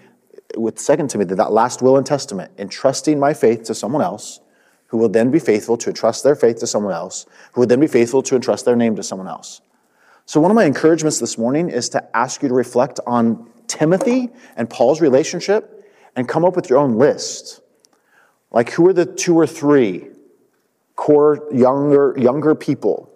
[0.55, 4.39] with Second Timothy, that last will and testament, entrusting my faith to someone else,
[4.87, 7.79] who will then be faithful to entrust their faith to someone else, who will then
[7.79, 9.61] be faithful to entrust their name to someone else.
[10.25, 14.29] So, one of my encouragements this morning is to ask you to reflect on Timothy
[14.55, 17.61] and Paul's relationship and come up with your own list.
[18.51, 20.07] Like, who are the two or three
[20.95, 23.11] core younger, younger people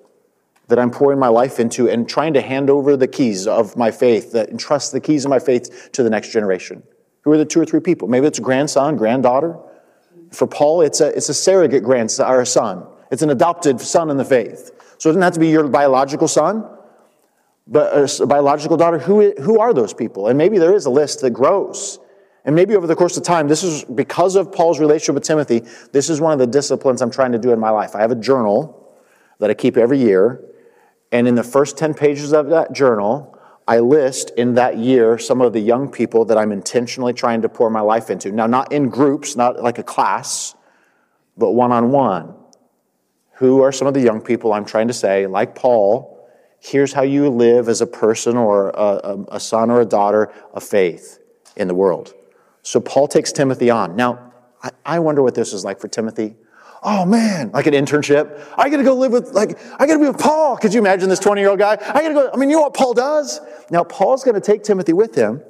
[0.68, 3.90] that I'm pouring my life into and trying to hand over the keys of my
[3.90, 6.84] faith, that entrust the keys of my faith to the next generation?
[7.30, 8.08] Who are the two or three people?
[8.08, 9.56] Maybe it's grandson, granddaughter.
[10.32, 12.88] For Paul, it's a, it's a surrogate grandson or a son.
[13.12, 14.72] It's an adopted son in the faith.
[14.98, 16.68] So it doesn't have to be your biological son,
[17.68, 18.98] but a biological daughter.
[18.98, 20.28] Who, who are those people?
[20.28, 22.00] And maybe there is a list that grows.
[22.46, 25.62] And maybe over the course of time, this is because of Paul's relationship with Timothy,
[25.92, 27.96] this is one of the disciplines I'm trying to do in my life.
[27.96, 28.92] I have a journal
[29.38, 30.44] that I keep every year.
[31.12, 33.39] And in the first 10 pages of that journal,
[33.70, 37.50] I list in that year some of the young people that I'm intentionally trying to
[37.50, 38.32] pour my life into.
[38.32, 40.56] Now, not in groups, not like a class,
[41.38, 42.34] but one on one.
[43.34, 46.20] Who are some of the young people I'm trying to say, like Paul,
[46.60, 50.64] here's how you live as a person or a, a, son or a daughter of
[50.64, 51.20] faith
[51.56, 52.16] in the world.
[52.64, 53.96] So Paul takes Timothy on.
[53.96, 56.36] Now, I, I wonder what this is like for Timothy
[56.84, 58.46] oh man, like an internship.
[58.58, 60.58] I gotta go live with, like, I gotta be with Paul.
[60.58, 61.74] Could you imagine this 20 year old guy?
[61.74, 63.40] I gotta go, I mean, you know what Paul does?
[63.70, 65.42] Now, Paul's gonna take Timothy with him.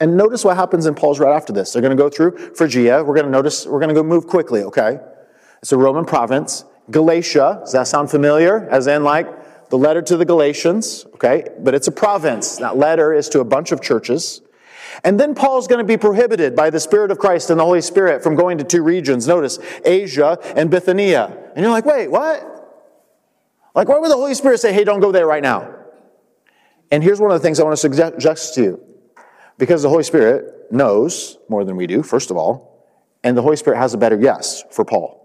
[0.00, 1.72] And notice what happens in Paul's right after this.
[1.72, 3.04] They're gonna go through Phrygia.
[3.04, 4.98] We're gonna notice, we're gonna go move quickly, okay?
[5.62, 6.64] It's a Roman province.
[6.90, 8.68] Galatia, does that sound familiar?
[8.68, 11.48] As in, like, the letter to the Galatians, okay?
[11.58, 12.56] But it's a province.
[12.56, 14.42] That letter is to a bunch of churches.
[15.02, 17.80] And then Paul's going to be prohibited by the Spirit of Christ and the Holy
[17.80, 19.26] Spirit from going to two regions.
[19.26, 21.36] Notice Asia and Bithynia.
[21.56, 22.50] And you're like, wait, what?
[23.74, 25.73] Like, why would the Holy Spirit say, hey, don't go there right now?
[26.90, 28.84] And here's one of the things I want to suggest to you.
[29.58, 32.86] Because the Holy Spirit knows more than we do, first of all,
[33.22, 35.20] and the Holy Spirit has a better yes for Paul.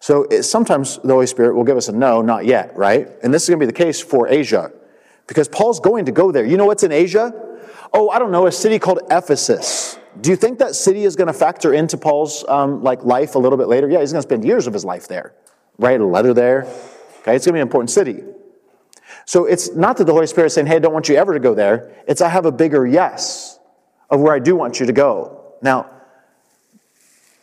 [0.00, 3.08] So it, sometimes the Holy Spirit will give us a no, not yet, right?
[3.22, 4.72] And this is going to be the case for Asia
[5.26, 6.44] because Paul's going to go there.
[6.44, 7.32] You know what's in Asia?
[7.92, 9.98] Oh, I don't know, a city called Ephesus.
[10.20, 13.38] Do you think that city is going to factor into Paul's um, like life a
[13.38, 13.88] little bit later?
[13.88, 15.34] Yeah, he's going to spend years of his life there.
[15.78, 16.64] Write a letter there.
[17.20, 18.22] Okay, it's going to be an important city.
[19.28, 21.34] So it's not that the Holy Spirit is saying, "Hey, I don't want you ever
[21.34, 23.58] to go there." It's I have a bigger yes
[24.08, 25.52] of where I do want you to go.
[25.60, 25.90] Now,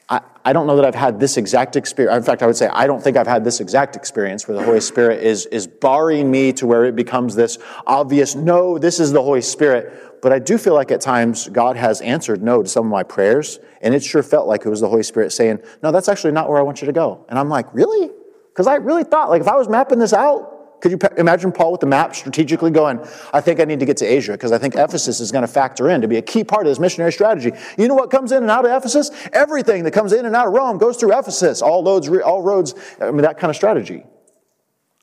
[0.09, 2.17] I, I don't know that I've had this exact experience.
[2.17, 4.63] In fact, I would say I don't think I've had this exact experience where the
[4.63, 9.11] Holy Spirit is, is barring me to where it becomes this obvious, no, this is
[9.11, 10.23] the Holy Spirit.
[10.23, 13.03] But I do feel like at times God has answered no to some of my
[13.03, 16.33] prayers, and it sure felt like it was the Holy Spirit saying, no, that's actually
[16.33, 17.27] not where I want you to go.
[17.29, 18.09] And I'm like, really?
[18.49, 20.54] Because I really thought, like, if I was mapping this out,
[20.85, 23.97] could you imagine Paul with the map strategically going, I think I need to get
[23.97, 26.43] to Asia because I think Ephesus is going to factor in to be a key
[26.43, 27.53] part of this missionary strategy.
[27.75, 29.09] You know what comes in and out of Ephesus?
[29.33, 31.63] Everything that comes in and out of Rome goes through Ephesus.
[31.63, 34.03] All roads, all roads, I mean, that kind of strategy.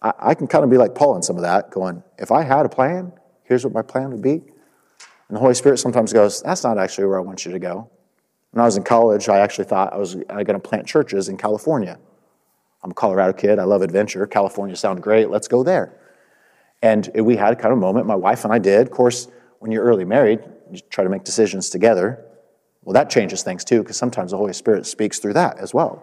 [0.00, 2.44] I, I can kind of be like Paul in some of that, going, if I
[2.44, 3.12] had a plan,
[3.42, 4.34] here's what my plan would be.
[4.34, 7.90] And the Holy Spirit sometimes goes, that's not actually where I want you to go.
[8.52, 11.36] When I was in college, I actually thought I was going to plant churches in
[11.36, 11.98] California.
[12.82, 13.58] I'm a Colorado kid.
[13.58, 14.26] I love adventure.
[14.26, 15.30] California sounded great.
[15.30, 15.94] Let's go there.
[16.82, 18.88] And we had kind of moment, my wife and I did.
[18.88, 19.28] Of course,
[19.60, 22.24] when you're early married, you try to make decisions together.
[22.82, 26.02] Well, that changes things too, because sometimes the Holy Spirit speaks through that as well.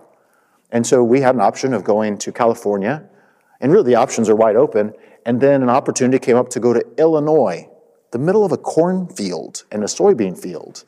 [0.72, 3.04] And so we had an option of going to California,
[3.60, 4.94] and really the options are wide open.
[5.26, 7.68] And then an opportunity came up to go to Illinois,
[8.12, 10.86] the middle of a cornfield and a soybean field.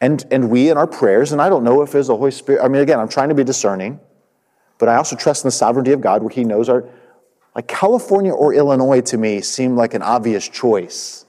[0.00, 2.64] And, and we, in our prayers, and I don't know if there's the Holy Spirit,
[2.64, 4.00] I mean, again, I'm trying to be discerning.
[4.78, 6.84] But I also trust in the sovereignty of God where He knows our,
[7.54, 11.24] like California or Illinois to me seemed like an obvious choice.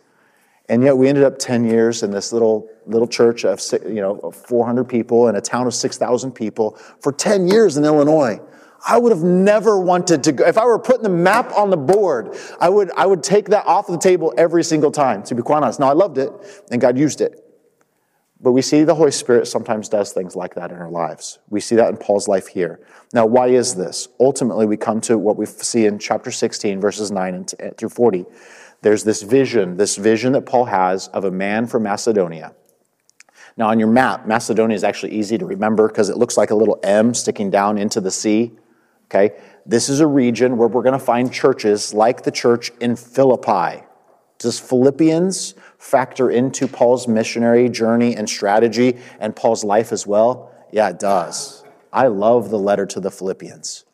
[0.67, 4.31] And yet we ended up 10 years in this little, little church of, you know,
[4.31, 6.71] 400 people in a town of 6,000 people
[7.01, 8.39] for 10 years in Illinois.
[8.87, 10.45] I would have never wanted to go.
[10.45, 13.65] If I were putting the map on the board, I would, I would take that
[13.65, 15.79] off the table every single time, to be quite honest.
[15.79, 16.31] Now, I loved it,
[16.71, 17.44] and God used it.
[18.41, 21.39] But we see the Holy Spirit sometimes does things like that in our lives.
[21.49, 22.79] We see that in Paul's life here.
[23.13, 24.09] Now, why is this?
[24.19, 27.89] Ultimately, we come to what we see in chapter 16, verses 9 and eh, through
[27.89, 28.25] 40.
[28.81, 32.53] There's this vision, this vision that Paul has of a man from Macedonia.
[33.57, 36.55] Now, on your map, Macedonia is actually easy to remember because it looks like a
[36.55, 38.51] little M sticking down into the sea.
[39.05, 39.37] Okay?
[39.65, 43.83] This is a region where we're going to find churches like the church in Philippi.
[44.37, 45.55] Does Philippians
[45.85, 50.51] factor into Paul's missionary journey and strategy and Paul's life as well?
[50.71, 51.63] Yeah, it does.
[51.93, 53.85] I love the letter to the Philippians.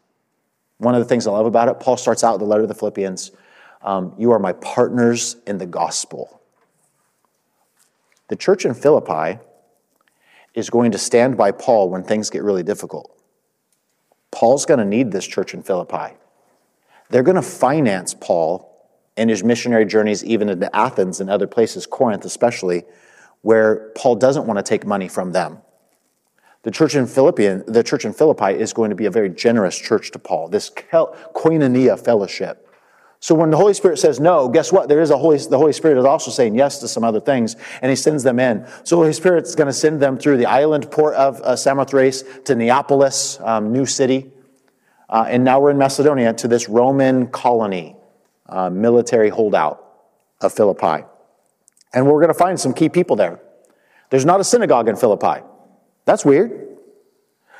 [0.77, 2.73] One of the things I love about it, Paul starts out the letter to the
[2.73, 3.31] Philippians
[3.83, 6.41] um, You are my partners in the gospel.
[8.29, 9.39] The church in Philippi
[10.53, 13.17] is going to stand by Paul when things get really difficult.
[14.31, 16.15] Paul's going to need this church in Philippi.
[17.09, 18.70] They're going to finance Paul
[19.21, 22.85] and his missionary journeys even into Athens and other places, Corinth especially,
[23.41, 25.59] where Paul doesn't want to take money from them.
[26.63, 29.77] The church in Philippian, the church in Philippi is going to be a very generous
[29.77, 32.67] church to Paul, this koinonia fellowship.
[33.19, 34.89] So when the Holy Spirit says no, guess what?
[34.89, 37.55] There is a Holy, the Holy Spirit is also saying yes to some other things,
[37.83, 38.65] and He sends them in.
[38.83, 41.55] So the Holy Spirit is going to send them through the island port of uh,
[41.55, 44.31] Samothrace to Neapolis, um, new city,
[45.09, 47.95] uh, and now we're in Macedonia to this Roman colony
[48.51, 49.83] uh, military holdout
[50.41, 51.05] of Philippi.
[51.93, 53.39] And we're going to find some key people there.
[54.09, 55.41] There's not a synagogue in Philippi.
[56.05, 56.67] That's weird.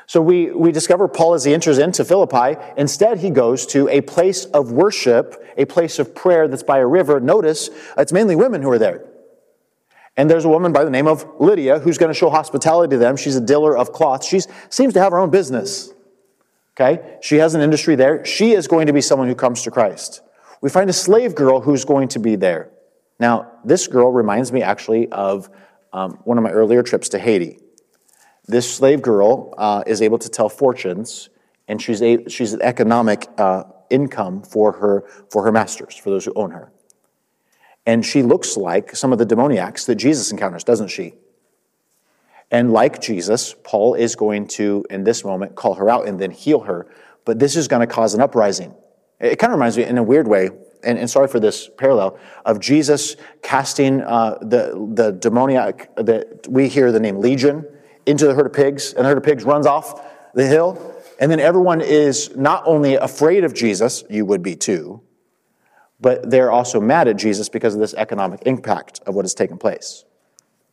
[0.06, 4.00] So we, we discover Paul as he enters into Philippi, instead he goes to a
[4.02, 7.20] place of worship, a place of prayer that's by a river.
[7.20, 9.06] Notice it's mainly women who are there.
[10.16, 12.98] And there's a woman by the name of Lydia who's going to show hospitality to
[12.98, 13.16] them.
[13.16, 14.24] She's a dealer of cloth.
[14.24, 15.90] She seems to have her own business.
[16.76, 17.18] Okay?
[17.22, 18.22] She has an industry there.
[18.26, 20.20] She is going to be someone who comes to Christ
[20.62, 22.70] we find a slave girl who's going to be there.
[23.18, 25.50] Now, this girl reminds me actually of
[25.92, 27.58] um, one of my earlier trips to Haiti.
[28.46, 31.28] This slave girl uh, is able to tell fortunes,
[31.68, 36.24] and she's, a, she's an economic uh, income for her, for her masters, for those
[36.24, 36.72] who own her.
[37.84, 41.14] And she looks like some of the demoniacs that Jesus encounters, doesn't she?
[42.50, 46.30] And like Jesus, Paul is going to, in this moment, call her out and then
[46.30, 46.86] heal her.
[47.24, 48.74] But this is going to cause an uprising.
[49.22, 50.50] It kind of reminds me, in a weird way,
[50.82, 56.68] and, and sorry for this parallel, of Jesus casting uh, the, the demoniac, that we
[56.68, 57.64] hear the name Legion,
[58.04, 60.04] into the herd of pigs, and the herd of pigs runs off
[60.34, 60.94] the hill.
[61.20, 65.02] And then everyone is not only afraid of Jesus, you would be too,
[66.00, 69.56] but they're also mad at Jesus because of this economic impact of what has taken
[69.56, 70.04] place.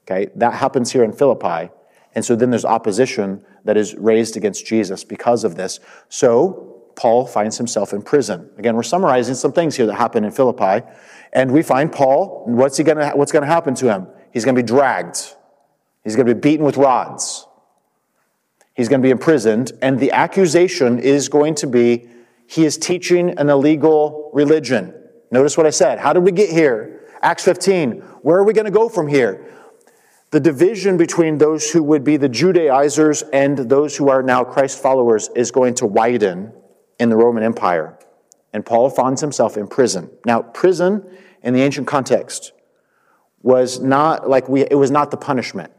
[0.05, 1.69] Okay, that happens here in Philippi,
[2.15, 5.79] And so then there's opposition that is raised against Jesus because of this.
[6.09, 6.68] So
[6.99, 8.49] Paul finds himself in prison.
[8.57, 10.85] Again, we're summarizing some things here that happen in Philippi.
[11.31, 14.07] And we find Paul, what's, he gonna, what's going to happen to him?
[14.33, 15.17] He's going to be dragged.
[16.03, 17.47] He's going to be beaten with rods.
[18.73, 19.71] He's going to be imprisoned.
[19.81, 22.09] And the accusation is going to be
[22.47, 24.93] he is teaching an illegal religion.
[25.31, 25.99] Notice what I said.
[25.99, 27.07] How did we get here?
[27.21, 28.01] Acts 15.
[28.23, 29.49] Where are we going to go from here?
[30.31, 34.81] The division between those who would be the Judaizers and those who are now Christ
[34.81, 36.51] followers is going to widen
[36.99, 37.97] in the Roman Empire.
[38.53, 40.09] And Paul finds himself in prison.
[40.25, 41.05] Now, prison
[41.43, 42.51] in the ancient context
[43.41, 45.71] was not like we, it was not the punishment.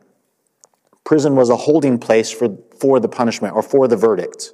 [1.04, 4.52] Prison was a holding place for, for the punishment or for the verdict.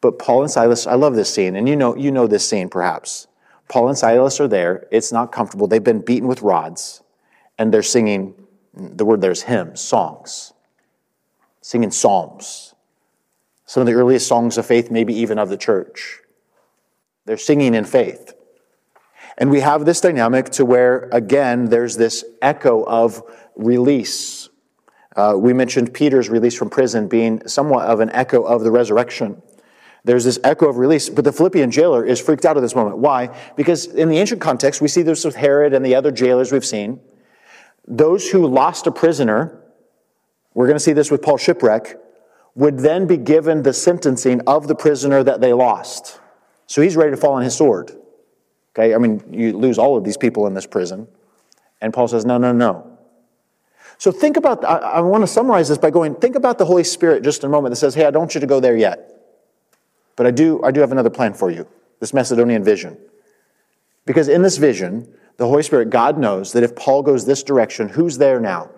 [0.00, 2.68] But Paul and Silas, I love this scene, and you know, you know this scene
[2.68, 3.28] perhaps.
[3.68, 4.86] Paul and Silas are there.
[4.90, 5.68] It's not comfortable.
[5.68, 7.02] They've been beaten with rods,
[7.56, 8.34] and they're singing
[8.74, 10.52] the word there's hymns, songs,
[11.60, 12.71] singing psalms.
[13.64, 16.20] Some of the earliest songs of faith, maybe even of the church.
[17.24, 18.34] They're singing in faith.
[19.38, 23.22] And we have this dynamic to where, again, there's this echo of
[23.56, 24.48] release.
[25.16, 29.40] Uh, we mentioned Peter's release from prison being somewhat of an echo of the resurrection.
[30.04, 32.98] There's this echo of release, but the Philippian jailer is freaked out at this moment.
[32.98, 33.36] Why?
[33.56, 36.64] Because in the ancient context, we see this with Herod and the other jailers we've
[36.64, 37.00] seen.
[37.86, 39.60] Those who lost a prisoner,
[40.54, 41.96] we're going to see this with Paul Shipwreck,
[42.54, 46.20] would then be given the sentencing of the prisoner that they lost.
[46.66, 47.92] So he's ready to fall on his sword.
[48.74, 51.06] Okay, I mean, you lose all of these people in this prison.
[51.80, 52.98] And Paul says, no, no, no.
[53.98, 56.84] So think about, I, I want to summarize this by going, think about the Holy
[56.84, 58.76] Spirit just in a moment that says, hey, I don't want you to go there
[58.76, 59.12] yet.
[60.16, 61.66] But I do, I do have another plan for you
[62.00, 62.98] this Macedonian vision.
[64.06, 67.90] Because in this vision, the Holy Spirit, God knows that if Paul goes this direction,
[67.90, 68.70] who's there now?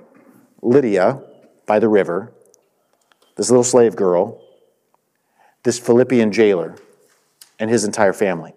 [0.60, 1.22] Lydia
[1.64, 2.33] by the river,
[3.36, 4.40] this little slave girl,
[5.62, 6.76] this Philippian jailer,
[7.58, 8.54] and his entire family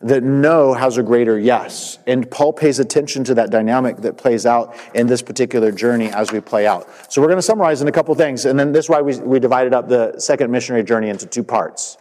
[0.00, 1.98] that no has a greater yes.
[2.06, 6.32] And Paul pays attention to that dynamic that plays out in this particular journey as
[6.32, 6.88] we play out.
[7.12, 9.18] So we're going to summarize in a couple things, and then this is why we,
[9.18, 11.96] we divided up the second missionary journey into two parts.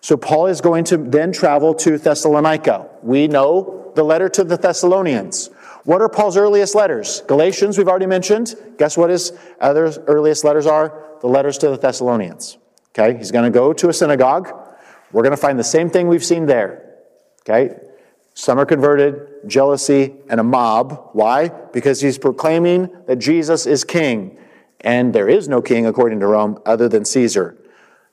[0.00, 2.88] So Paul is going to then travel to Thessalonica.
[3.02, 5.50] We know the letter to the Thessalonians.
[5.88, 7.22] What are Paul's earliest letters?
[7.22, 8.54] Galatians, we've already mentioned.
[8.76, 11.16] Guess what his other earliest letters are?
[11.22, 12.58] The letters to the Thessalonians.
[12.90, 14.52] Okay, he's going to go to a synagogue.
[15.12, 16.88] We're going to find the same thing we've seen there
[17.48, 17.74] Okay?
[18.34, 21.08] Some are converted, jealousy, and a mob.
[21.14, 21.48] Why?
[21.48, 24.36] Because he's proclaiming that Jesus is king.
[24.82, 27.56] And there is no king, according to Rome, other than Caesar.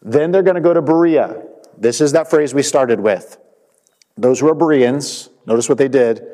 [0.02, 1.44] Then they're going to go to Berea.
[1.78, 3.38] This is that phrase we started with.
[4.16, 6.26] Those who are Bereans, notice what they did.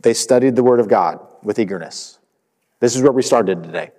[0.00, 2.18] They studied the Word of God with eagerness.
[2.80, 3.90] This is where we started today.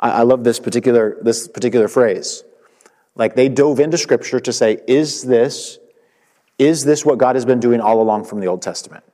[0.00, 2.42] I, I love this particular, this particular phrase.
[3.14, 5.78] Like they dove into Scripture to say, is this
[6.58, 9.04] is this what God has been doing all along from the Old Testament?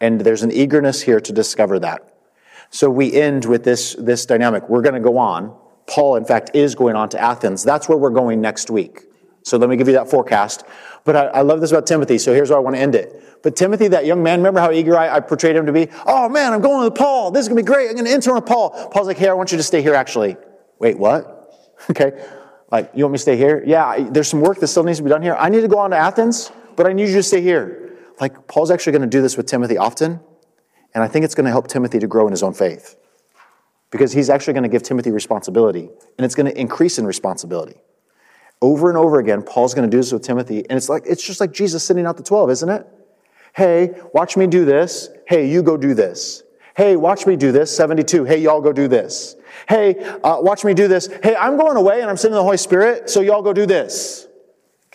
[0.00, 2.08] And there's an eagerness here to discover that.
[2.70, 4.68] So we end with this, this dynamic.
[4.68, 5.54] We're going to go on.
[5.86, 7.62] Paul, in fact, is going on to Athens.
[7.62, 9.02] That's where we're going next week.
[9.42, 10.64] So let me give you that forecast.
[11.04, 13.22] But I, I love this about Timothy, so here's where I want to end it.
[13.42, 15.88] But Timothy, that young man, remember how eager I, I portrayed him to be?
[16.06, 17.30] Oh man, I'm going with Paul.
[17.30, 17.88] This is going to be great.
[17.88, 18.70] I'm going to intern with Paul.
[18.90, 20.36] Paul's like, hey, I want you to stay here actually.
[20.78, 21.38] Wait, what?
[21.90, 22.12] Okay.
[22.70, 23.62] Like, you want me to stay here?
[23.66, 25.34] Yeah, there's some work that still needs to be done here.
[25.38, 27.98] I need to go on to Athens, but I need you to stay here.
[28.18, 30.20] Like, Paul's actually going to do this with Timothy often,
[30.94, 32.96] and I think it's going to help Timothy to grow in his own faith.
[33.90, 37.76] Because he's actually going to give Timothy responsibility, and it's going to increase in responsibility.
[38.62, 41.22] Over and over again, Paul's going to do this with Timothy, and it's like it's
[41.22, 42.86] just like Jesus sending out the 12, isn't it?
[43.54, 45.10] Hey, watch me do this.
[45.26, 46.42] Hey, you go do this.
[46.74, 47.74] Hey, watch me do this.
[47.76, 48.24] 72.
[48.24, 49.36] Hey, y'all go do this.
[49.68, 51.08] Hey, uh, watch me do this.
[51.22, 54.26] Hey, I'm going away and I'm sending the Holy Spirit, so y'all go do this.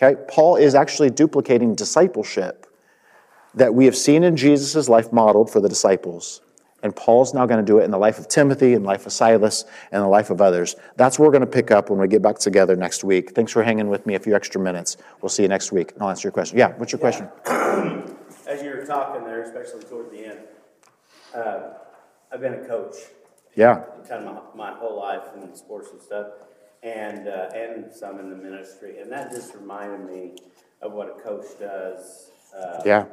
[0.00, 2.66] Okay, Paul is actually duplicating discipleship
[3.54, 6.40] that we have seen in Jesus' life modeled for the disciples.
[6.82, 9.06] And Paul's now going to do it in the life of Timothy, in the life
[9.06, 10.76] of Silas, and the life of others.
[10.96, 13.34] That's what we're going to pick up when we get back together next week.
[13.34, 14.96] Thanks for hanging with me a few extra minutes.
[15.20, 15.92] We'll see you next week.
[15.94, 16.56] And I'll answer your question.
[16.58, 17.26] Yeah, what's your yeah.
[17.26, 18.14] question?
[18.48, 20.40] As you were talking there, especially toward the end,
[21.34, 21.74] uh,
[22.32, 22.94] I've been a coach
[23.58, 23.82] yeah.
[24.08, 26.28] Kind of my, my whole life in sports and stuff,
[26.84, 30.36] and uh, and some in the ministry, and that just reminded me
[30.80, 32.30] of what a coach does.
[32.56, 33.06] Uh, yeah.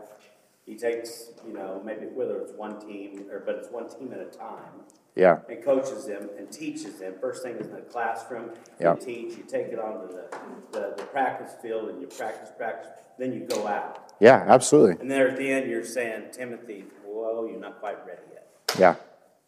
[0.68, 4.20] He takes, you know, maybe whether it's one team or but it's one team at
[4.20, 4.84] a time.
[5.16, 5.40] Yeah.
[5.50, 7.16] And coaches them and teaches them.
[7.20, 8.52] First thing is in the classroom.
[8.80, 8.94] Yeah.
[8.94, 9.38] You teach.
[9.38, 10.38] You take it onto the,
[10.72, 12.92] the, the practice field and you practice, practice.
[13.18, 14.05] Then you go out.
[14.20, 15.02] Yeah, absolutely.
[15.02, 18.48] And then at the end, you're saying, Timothy, whoa, you're not quite ready yet.
[18.80, 18.96] Yeah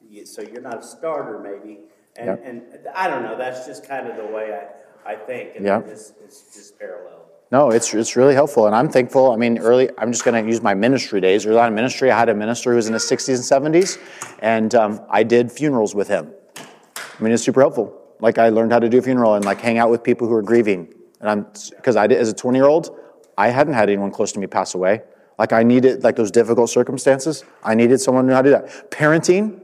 [0.10, 1.80] you, so you're not a starter maybe.
[2.16, 2.42] And, Yep.
[2.44, 2.64] and
[2.96, 4.60] I don't know, that's just kind of the way
[5.06, 5.88] I, I think, and Yep.
[5.88, 7.26] it's, it's just parallel.
[7.52, 9.32] No, it's, it's really helpful, and I'm thankful.
[9.32, 11.46] I mean, early, I'm just going to use my ministry days.
[11.46, 13.98] Early on in ministry, I had a minister who was in his 60s and 70s,
[14.40, 16.34] and um, I did funerals with him.
[16.58, 17.98] I mean, it's super helpful.
[18.20, 20.34] Like, I learned how to do a funeral and like hang out with people who
[20.34, 20.94] are grieving.
[21.22, 22.97] And I'm, because I did, as a 20 year old,
[23.38, 25.02] I hadn't had anyone close to me pass away.
[25.38, 28.52] Like, I needed, like those difficult circumstances, I needed someone who knew how to do
[28.54, 28.90] that.
[28.90, 29.60] Parenting,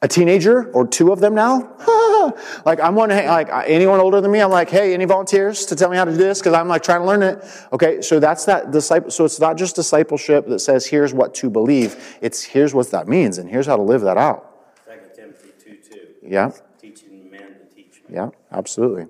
[0.00, 1.76] a teenager or two of them now.
[2.64, 5.90] like I'm one, like anyone older than me, I'm like, hey, any volunteers to tell
[5.90, 6.40] me how to do this?
[6.40, 7.44] Because I'm like trying to learn it.
[7.72, 9.10] Okay, so that's that disciple.
[9.10, 12.16] So it's not just discipleship that says here's what to believe.
[12.20, 14.72] It's here's what that means and here's how to live that out.
[14.86, 16.50] Second Timothy two two, Yeah,
[16.80, 18.14] teaching men to teach men.
[18.16, 19.06] yeah, absolutely.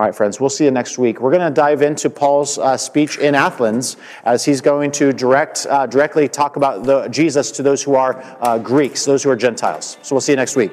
[0.00, 1.20] All right, friends, we'll see you next week.
[1.20, 5.66] We're going to dive into Paul's uh, speech in Athens as he's going to direct,
[5.68, 9.36] uh, directly talk about the, Jesus to those who are uh, Greeks, those who are
[9.36, 9.98] Gentiles.
[10.00, 10.72] So we'll see you next week.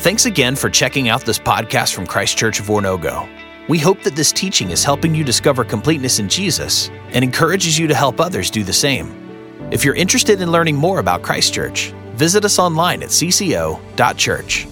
[0.00, 3.26] Thanks again for checking out this podcast from Christ Church of Oronogo.
[3.70, 7.86] We hope that this teaching is helping you discover completeness in Jesus and encourages you
[7.86, 9.70] to help others do the same.
[9.72, 14.68] If you're interested in learning more about Christ Church, visit us online at cco.church.